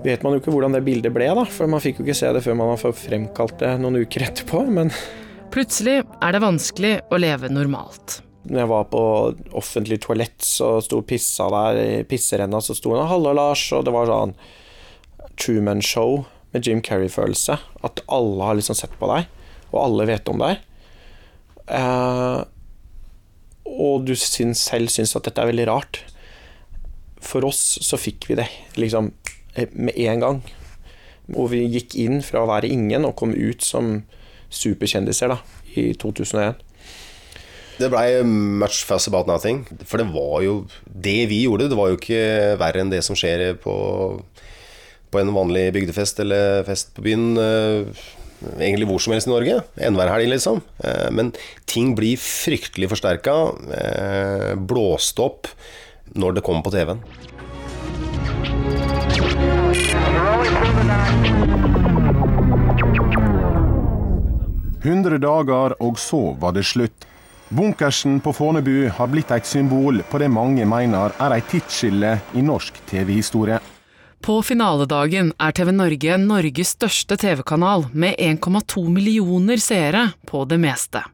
vet 0.04 0.22
man 0.24 0.36
jo 0.36 0.40
ikke 0.44 0.54
hvordan 0.54 0.78
det 0.78 0.86
bildet 0.86 1.12
ble, 1.16 1.28
da, 1.36 1.44
for 1.50 1.68
man 1.72 1.82
fikk 1.84 2.00
jo 2.00 2.06
ikke 2.06 2.20
se 2.22 2.30
det 2.36 2.44
før 2.46 2.56
man 2.60 2.72
har 2.72 2.94
fremkalt 2.96 3.58
det 3.60 3.74
noen 3.82 4.00
uker 4.06 4.30
etterpå, 4.30 4.64
men 4.70 4.94
Plutselig 5.50 6.04
er 6.22 6.36
det 6.36 6.44
vanskelig 6.44 6.92
å 7.10 7.18
leve 7.18 7.50
normalt. 7.50 8.20
når 8.50 8.60
jeg 8.62 8.70
var 8.70 8.84
på 8.90 9.02
offentlig 9.58 9.98
toalett, 10.02 10.38
så 10.46 10.78
sto 10.82 11.02
pissa 11.02 11.50
der 11.50 11.80
i 11.82 12.04
pisserenna, 12.04 12.62
så 12.62 12.76
sto 12.78 12.94
han 12.96 13.08
'Hallo, 13.10 13.34
Lars', 13.34 13.72
og 13.74 13.86
det 13.86 13.94
var 13.94 14.06
sånn 14.06 14.36
Truman 15.38 15.82
Show 15.82 16.26
med 16.54 16.68
Jim 16.68 16.82
Carrey-følelse. 16.82 17.60
At 17.84 18.02
alle 18.08 18.44
har 18.44 18.56
liksom 18.56 18.76
sett 18.76 18.94
på 19.00 19.10
deg, 19.14 19.28
og 19.72 19.84
alle 19.84 20.06
vet 20.06 20.30
om 20.30 20.38
deg. 20.38 20.58
Eh, 21.70 22.40
og 23.70 24.06
du 24.08 24.16
syns, 24.18 24.66
selv 24.70 24.92
syns 24.92 25.16
at 25.18 25.28
dette 25.28 25.42
er 25.42 25.52
veldig 25.52 25.68
rart. 25.70 26.02
For 27.22 27.46
oss 27.48 27.78
så 27.86 28.00
fikk 28.00 28.30
vi 28.30 28.40
det 28.40 28.48
liksom 28.80 29.12
med 29.76 29.98
en 30.08 30.24
gang. 30.24 30.40
Og 31.36 31.52
vi 31.54 31.66
gikk 31.68 31.96
inn 32.02 32.24
fra 32.26 32.44
å 32.44 32.50
være 32.50 32.72
ingen 32.72 33.06
og 33.06 33.18
kom 33.20 33.36
ut 33.36 33.62
som 33.66 34.00
superkjendiser 34.50 35.30
da, 35.30 35.38
i 35.78 35.92
2001. 36.00 36.66
Det 37.80 37.88
blei 37.92 38.20
much 38.28 38.82
fuss 38.88 39.08
about 39.08 39.30
nothing. 39.30 39.62
For 39.88 40.02
det 40.02 40.10
var 40.12 40.42
jo 40.44 40.56
Det 40.84 41.30
vi 41.32 41.44
gjorde, 41.46 41.70
det 41.70 41.78
var 41.80 41.92
jo 41.92 42.00
ikke 42.00 42.58
verre 42.60 42.84
enn 42.84 42.92
det 42.92 43.04
som 43.06 43.16
skjer 43.16 43.54
på, 43.62 43.76
på 45.12 45.22
en 45.22 45.36
vanlig 45.36 45.70
bygdefest 45.78 46.20
eller 46.26 46.66
fest 46.68 46.92
på 46.96 47.06
byen. 47.06 47.38
Eh, 48.42 48.60
Egentlig 48.60 48.88
hvor 48.90 49.02
som 49.04 49.14
helst 49.14 49.28
i 49.30 49.34
Norge. 49.34 49.60
Enhver 49.78 50.12
helg, 50.14 50.30
liksom. 50.34 50.62
Eh, 50.84 51.10
Men 51.12 51.34
ting 51.66 51.96
blir 51.96 52.18
fryktelig 52.18 52.90
forsterka. 52.90 53.36
Blåst 54.56 55.20
opp 55.20 55.48
når 56.16 56.40
det 56.40 56.46
kommer 56.46 56.64
på 56.66 56.74
TV-en. 56.74 57.04
Hundre 64.80 65.18
dager, 65.20 65.76
og 65.84 66.00
så 66.00 66.34
var 66.40 66.56
det 66.56 66.64
slutt. 66.66 67.06
Bunkersen 67.50 68.20
på 68.22 68.32
Fornebu 68.34 68.90
har 68.94 69.10
blitt 69.10 69.32
et 69.34 69.48
symbol 69.50 70.04
på 70.12 70.20
det 70.22 70.30
mange 70.30 70.66
mener 70.70 71.16
er 71.20 71.36
et 71.36 71.48
tidsskille 71.50 72.14
i 72.38 72.44
norsk 72.46 72.78
TV-historie. 72.92 73.58
På 74.22 74.42
finaledagen 74.44 75.32
er 75.40 75.54
TV 75.56 75.72
Norge 75.72 76.18
Norges 76.20 76.74
største 76.76 77.16
TV-kanal, 77.18 77.86
med 77.94 78.20
1,2 78.20 78.84
millioner 78.92 79.62
seere 79.64 80.10
på 80.28 80.44
det 80.46 80.60
meste. 80.60 81.06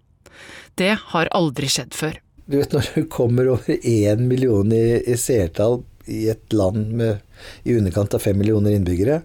Det 0.76 0.96
har 1.14 1.30
aldri 1.38 1.70
skjedd 1.70 1.94
før. 1.96 2.18
Du 2.46 2.58
vet 2.58 2.74
når 2.74 2.90
du 2.96 3.06
kommer 3.10 3.48
over 3.54 3.78
én 3.78 4.26
million 4.30 4.74
i, 4.74 5.02
i 5.06 5.18
seertall 5.18 5.84
i 6.10 6.28
et 6.34 6.54
land 6.54 6.92
med 6.98 7.22
i 7.64 7.78
underkant 7.78 8.18
av 8.18 8.26
fem 8.26 8.38
millioner 8.38 8.76
innbyggere, 8.76 9.22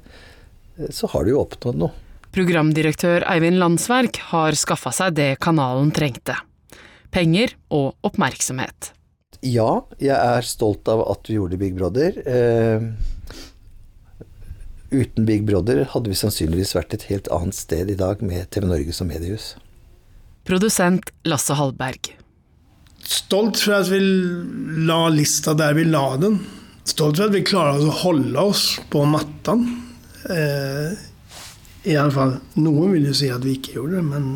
så 0.93 1.11
har 1.13 1.25
du 1.25 1.35
jo 1.35 1.43
oppnådd 1.43 1.81
noe. 1.81 1.93
Programdirektør 2.31 3.25
Eivind 3.27 3.59
Landsverk 3.59 4.21
har 4.31 4.55
skaffa 4.57 4.93
seg 4.95 5.17
det 5.19 5.33
kanalen 5.43 5.91
trengte. 5.93 6.37
Penger 7.11 7.57
og 7.75 7.97
oppmerksomhet. 8.07 8.93
Ja, 9.43 9.83
jeg 9.99 10.15
er 10.15 10.47
stolt 10.47 10.87
av 10.93 11.03
at 11.11 11.27
vi 11.27 11.41
gjorde 11.41 11.59
Big 11.59 11.75
Brother. 11.75 12.21
Eh, 12.23 12.87
uten 14.91 15.27
Big 15.27 15.45
Brother 15.49 15.85
hadde 15.93 16.13
vi 16.13 16.19
sannsynligvis 16.19 16.75
vært 16.77 16.95
et 16.97 17.09
helt 17.11 17.31
annet 17.35 17.57
sted 17.57 17.91
i 17.91 17.99
dag 17.99 18.23
med 18.23 18.51
TV 18.55 18.67
Norge 18.71 18.95
som 18.97 19.11
mediehus. 19.11 19.55
Produsent 20.49 21.13
Lasse 21.29 21.55
Hallberg. 21.55 22.13
Stolt 23.01 23.61
for 23.63 23.79
at 23.79 23.91
vi 23.91 24.01
la 24.87 25.07
lista 25.13 25.55
der 25.57 25.77
vi 25.79 25.87
la 25.89 26.05
den. 26.21 26.41
Stolt 26.85 27.21
for 27.21 27.29
at 27.29 27.37
vi 27.37 27.45
klarer 27.47 27.87
å 27.87 27.97
holde 28.03 28.47
oss 28.53 28.65
på 28.93 29.05
matten. 29.09 29.67
Eh, 30.29 30.97
I 31.91 31.97
alle 31.97 32.13
fall, 32.15 32.37
noen 32.61 32.95
vil 32.97 33.09
jo 33.09 33.17
si 33.17 33.31
at 33.33 33.45
vi 33.47 33.57
ikke 33.57 33.79
gjorde 33.79 34.01
det, 34.01 34.07
men 34.11 34.33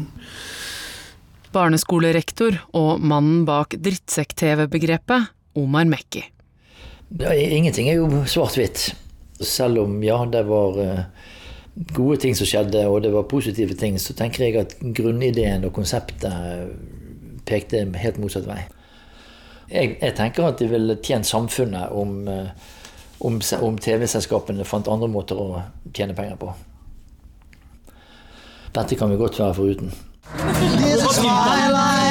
Barneskolerektor 1.54 2.56
og 2.74 3.02
mannen 3.04 3.44
bak 3.46 3.76
drittsekk-TV-begrepet, 3.78 5.30
Omar 5.60 5.86
Mekki. 5.86 6.24
Ja, 7.20 7.30
ingenting 7.30 7.86
er 7.92 8.00
jo 8.00 8.24
svart-hvitt. 8.26 8.88
Selv 9.40 9.82
om 9.82 9.96
ja, 10.04 10.20
det 10.30 10.44
var 10.46 10.78
eh, 10.82 11.00
gode 11.94 12.20
ting 12.22 12.36
som 12.38 12.46
skjedde, 12.46 12.86
og 12.86 13.02
det 13.02 13.12
var 13.12 13.26
positive 13.30 13.74
ting, 13.74 13.98
så 13.98 14.14
tenker 14.14 14.44
jeg 14.44 14.60
at 14.60 14.76
grunnideen 14.94 15.64
og 15.66 15.74
konseptet 15.74 16.70
pekte 17.48 17.82
helt 18.00 18.20
motsatt 18.22 18.46
vei. 18.48 18.60
Jeg, 19.70 19.96
jeg 20.00 20.14
tenker 20.16 20.46
at 20.46 20.60
det 20.60 20.70
ville 20.70 20.98
tjent 21.02 21.26
samfunnet 21.26 21.92
om, 21.92 22.28
eh, 22.28 22.48
om, 23.20 23.40
om 23.62 23.78
TV-selskapene 23.78 24.64
fant 24.68 24.88
andre 24.92 25.10
måter 25.10 25.40
å 25.40 25.62
tjene 25.90 26.14
penger 26.16 26.38
på. 26.40 26.54
Dette 28.74 28.98
kan 28.98 29.10
vi 29.10 29.16
godt 29.16 29.38
være 29.38 29.54
foruten. 29.54 29.92
This 30.34 31.02
is 31.04 31.20
my 31.22 31.68
life. 31.70 32.04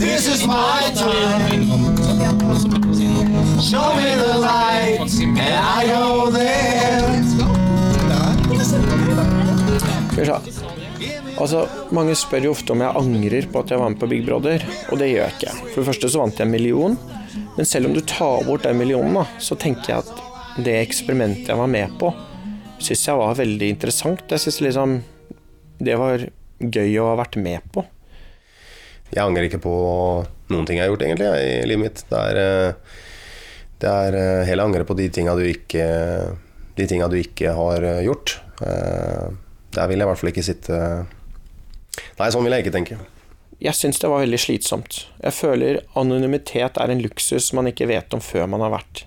This 0.00 0.28
is 0.28 0.46
my 0.46 0.92
time. 0.94 1.97
Show 3.58 3.94
me 3.96 4.14
the 4.14 4.38
light, 4.38 5.00
and 5.20 5.38
I 5.38 5.86
go 5.86 6.30
there. 6.30 7.24
Skal 10.12 10.20
vi 10.20 10.26
se. 10.26 10.36
Altså, 11.38 11.64
Mange 11.90 12.14
spør 12.14 12.46
jo 12.46 12.52
ofte 12.54 12.72
om 12.74 12.82
jeg 12.84 12.94
angrer 13.00 13.48
på 13.50 13.62
at 13.62 13.72
jeg 13.72 13.80
var 13.80 13.90
med 13.90 13.98
på 13.98 14.08
Big 14.10 14.22
Brother, 14.26 14.62
og 14.92 15.00
det 15.02 15.08
gjør 15.10 15.24
jeg 15.24 15.34
ikke. 15.36 15.54
For 15.72 15.80
det 15.80 15.86
første 15.88 16.10
så 16.12 16.22
vant 16.22 16.38
jeg 16.38 16.46
en 16.46 16.54
million, 16.54 16.94
men 17.56 17.66
selv 17.66 17.90
om 17.90 17.96
du 17.96 18.00
tar 18.06 18.46
bort 18.46 18.62
den 18.66 18.78
millionen, 18.78 19.18
da, 19.18 19.26
så 19.42 19.58
tenker 19.58 19.92
jeg 19.92 20.06
at 20.06 20.62
det 20.62 20.76
eksperimentet 20.84 21.50
jeg 21.50 21.58
var 21.58 21.70
med 21.70 21.98
på, 21.98 22.12
syns 22.78 23.04
jeg 23.10 23.20
var 23.20 23.38
veldig 23.42 23.72
interessant. 23.74 24.22
Jeg 24.30 24.44
syns 24.46 24.60
liksom 24.68 24.96
det 25.82 25.98
var 25.98 26.28
gøy 26.58 26.94
å 27.02 27.10
ha 27.10 27.18
vært 27.24 27.38
med 27.42 27.66
på. 27.74 27.82
Jeg 29.10 29.24
angrer 29.24 29.50
ikke 29.50 29.62
på 29.66 29.76
noen 30.52 30.66
ting 30.66 30.78
jeg 30.78 30.86
har 30.86 30.94
gjort, 30.94 31.06
egentlig, 31.06 31.28
i 31.42 31.66
livet 31.66 31.84
mitt. 31.84 32.06
Det 32.10 32.24
er, 32.32 32.42
eh, 32.44 33.04
det 33.78 33.88
er 33.88 34.14
hele 34.14 34.46
heller 34.48 34.66
angre 34.66 34.86
på 34.86 34.96
de 34.98 35.06
tinga 35.14 35.36
du 35.38 35.44
ikke 35.46 35.84
De 36.78 36.86
tinga 36.86 37.08
du 37.10 37.18
ikke 37.18 37.52
har 37.54 37.84
eh, 37.86 38.04
gjort. 38.06 38.38
Der 38.58 39.86
vil 39.90 40.00
jeg 40.00 40.06
i 40.06 40.08
hvert 40.10 40.18
fall 40.18 40.32
ikke 40.32 40.46
sitte 40.46 40.78
Nei, 42.18 42.30
sånn 42.30 42.42
vil 42.46 42.54
jeg 42.54 42.64
ikke 42.64 42.74
tenke. 42.74 42.98
Jeg 43.62 43.74
syns 43.74 43.98
det 43.98 44.10
var 44.10 44.22
veldig 44.22 44.38
slitsomt. 44.38 45.00
Jeg 45.18 45.34
føler 45.34 45.80
anonymitet 45.98 46.78
er 46.78 46.92
en 46.92 47.02
luksus 47.02 47.50
man 47.54 47.70
ikke 47.70 47.88
vet 47.90 48.14
om 48.14 48.22
før 48.22 48.46
man 48.50 48.62
har 48.62 48.70
vært 48.74 49.02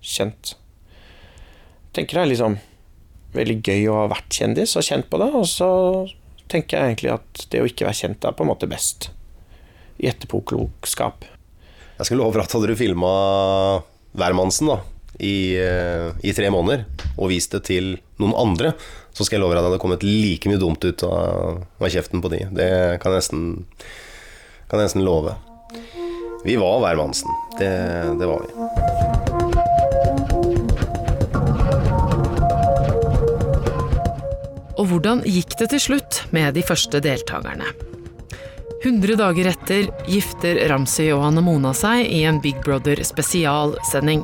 kjent. 0.00 0.54
Jeg 1.88 1.96
tenker 1.98 2.16
det 2.16 2.22
er 2.22 2.30
liksom 2.30 2.56
veldig 3.36 3.58
gøy 3.60 3.90
å 3.92 3.98
ha 4.00 4.06
vært 4.12 4.40
kjendis 4.40 4.72
og 4.80 4.86
kjent 4.88 5.10
på 5.12 5.20
det, 5.20 5.28
og 5.36 5.44
så 5.48 5.70
tenker 6.50 6.78
jeg 6.78 6.94
egentlig 6.94 7.12
at 7.12 7.44
det 7.52 7.60
å 7.60 7.68
ikke 7.68 7.88
være 7.88 8.00
kjent 8.00 8.24
er 8.24 8.36
på 8.36 8.46
en 8.46 8.52
måte 8.52 8.68
best. 8.70 9.10
I 10.00 10.08
etterpåklokskap. 10.14 11.28
Jeg 12.00 12.08
skulle 12.08 12.24
love 12.24 12.40
at 12.40 12.56
hadde 12.56 12.72
du 12.72 12.80
filma 12.80 13.12
hvermannsen 14.16 14.70
da, 14.70 14.80
i, 15.20 15.56
eh, 15.60 16.08
i, 16.24 16.32
tre 16.36 16.50
måneder 16.52 16.86
og 17.16 17.30
vist 17.32 17.52
det 17.54 17.64
til 17.68 17.92
noen 18.20 18.34
andre, 18.38 18.72
så 19.12 19.26
skal 19.26 19.38
jeg 19.38 19.44
love 19.44 19.54
deg 19.54 19.60
at 19.60 19.66
det 19.66 19.72
hadde 19.72 19.82
kommet 19.82 20.06
like 20.06 20.50
mye 20.50 20.60
dumt 20.60 20.84
ut 20.84 21.04
av, 21.06 21.60
av 21.80 21.92
kjeften 21.92 22.22
på 22.24 22.32
de. 22.32 22.44
Det 22.56 22.70
kan 23.02 23.12
jeg 23.12 23.24
nesten, 23.24 23.44
kan 24.70 24.80
jeg 24.80 24.90
nesten 24.90 25.06
love. 25.06 25.36
Vi 26.44 26.56
var 26.56 26.80
hvermannsen. 26.80 27.28
Det, 27.58 27.70
det 28.20 28.30
var 28.30 28.46
vi. 28.46 28.50
Og 34.80 34.88
hvordan 34.88 35.20
gikk 35.28 35.58
det 35.60 35.68
til 35.74 35.82
slutt 35.90 36.22
med 36.32 36.56
de 36.56 36.64
første 36.64 37.02
deltakerne? 37.04 37.89
100 38.82 39.16
dager 39.16 39.46
etter 39.50 39.90
gifter 40.08 40.56
Ramsi 40.70 41.10
og 41.12 41.26
Anne 41.26 41.42
Mona 41.44 41.74
seg 41.76 42.06
i 42.08 42.22
en 42.24 42.38
Big 42.40 42.62
Brother 42.64 43.02
spesialsending. 43.04 44.22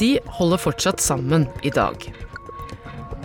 De 0.00 0.14
holder 0.38 0.62
fortsatt 0.62 1.02
sammen 1.04 1.44
i 1.60 1.72
dag. 1.74 2.06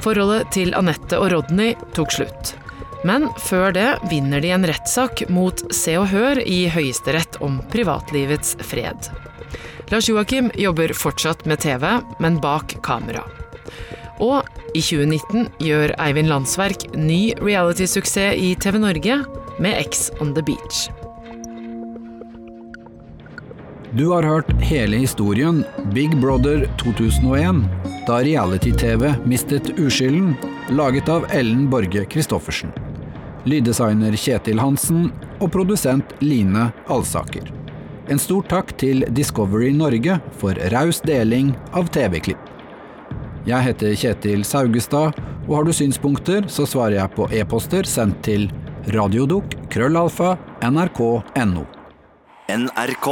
Forholdet 0.04 0.50
til 0.52 0.74
Anette 0.76 1.20
og 1.22 1.32
Rodney 1.32 1.78
tok 1.96 2.12
slutt. 2.12 2.56
Men 3.08 3.30
før 3.40 3.72
det 3.74 3.88
vinner 4.12 4.44
de 4.44 4.52
en 4.52 4.68
rettssak 4.68 5.24
mot 5.32 5.64
Se 5.74 5.96
og 5.98 6.10
Hør 6.12 6.42
i 6.44 6.66
Høyesterett 6.74 7.40
om 7.42 7.62
privatlivets 7.72 8.58
fred. 8.68 9.08
Lars 9.88 10.10
Joakim 10.12 10.52
jobber 10.60 10.92
fortsatt 10.96 11.46
med 11.48 11.64
TV, 11.64 11.86
men 12.20 12.42
bak 12.44 12.76
kamera. 12.84 13.24
Og 14.22 14.44
i 14.76 14.84
2019 14.84 15.48
gjør 15.64 15.96
Eivind 16.00 16.30
Landsverk 16.32 16.92
ny 16.94 17.32
reality-suksess 17.40 18.36
i 18.36 18.52
TV 18.60 18.78
Norge 18.84 19.24
med 19.62 19.78
X 19.80 20.12
on 20.20 20.34
the 20.34 20.42
Beach. 20.42 20.90
Du 23.94 24.08
har 24.08 24.24
hørt 24.24 24.52
hele 24.62 24.98
historien 24.98 25.66
Big 25.94 26.22
Brother 26.22 26.70
2001, 26.84 27.64
da 28.08 28.22
reality-TV 28.24 29.14
mistet 29.26 29.80
uskylden, 29.80 30.34
laget 30.70 31.10
av 31.10 31.26
Ellen 31.30 31.70
Borge 31.70 32.06
Christoffersen. 32.12 32.72
Lyddesigner 33.46 34.16
Kjetil 34.16 34.62
Hansen 34.62 35.12
og 35.40 35.52
produsent 35.54 36.16
Line 36.22 36.70
Alsaker. 36.88 37.52
En 38.10 38.20
stor 38.20 38.48
takk 38.50 38.74
til 38.82 39.06
Discovery 39.14 39.74
Norge 39.76 40.18
for 40.40 40.58
raus 40.74 41.04
deling 41.06 41.54
av 41.78 41.92
TV-klipp. 41.94 42.50
Jeg 43.46 43.66
heter 43.68 43.94
Kjetil 43.98 44.44
Saugestad, 44.46 45.18
og 45.48 45.56
har 45.58 45.66
du 45.68 45.74
synspunkter, 45.74 46.46
så 46.48 46.66
svarer 46.70 47.00
jeg 47.00 47.14
på 47.18 47.30
e-poster 47.34 47.88
sendt 47.90 48.22
til 48.26 48.50
radiodok 48.88 49.44
krøllalfa 49.70 50.38
nrk.no. 50.62 51.66
NRK. 52.50 53.08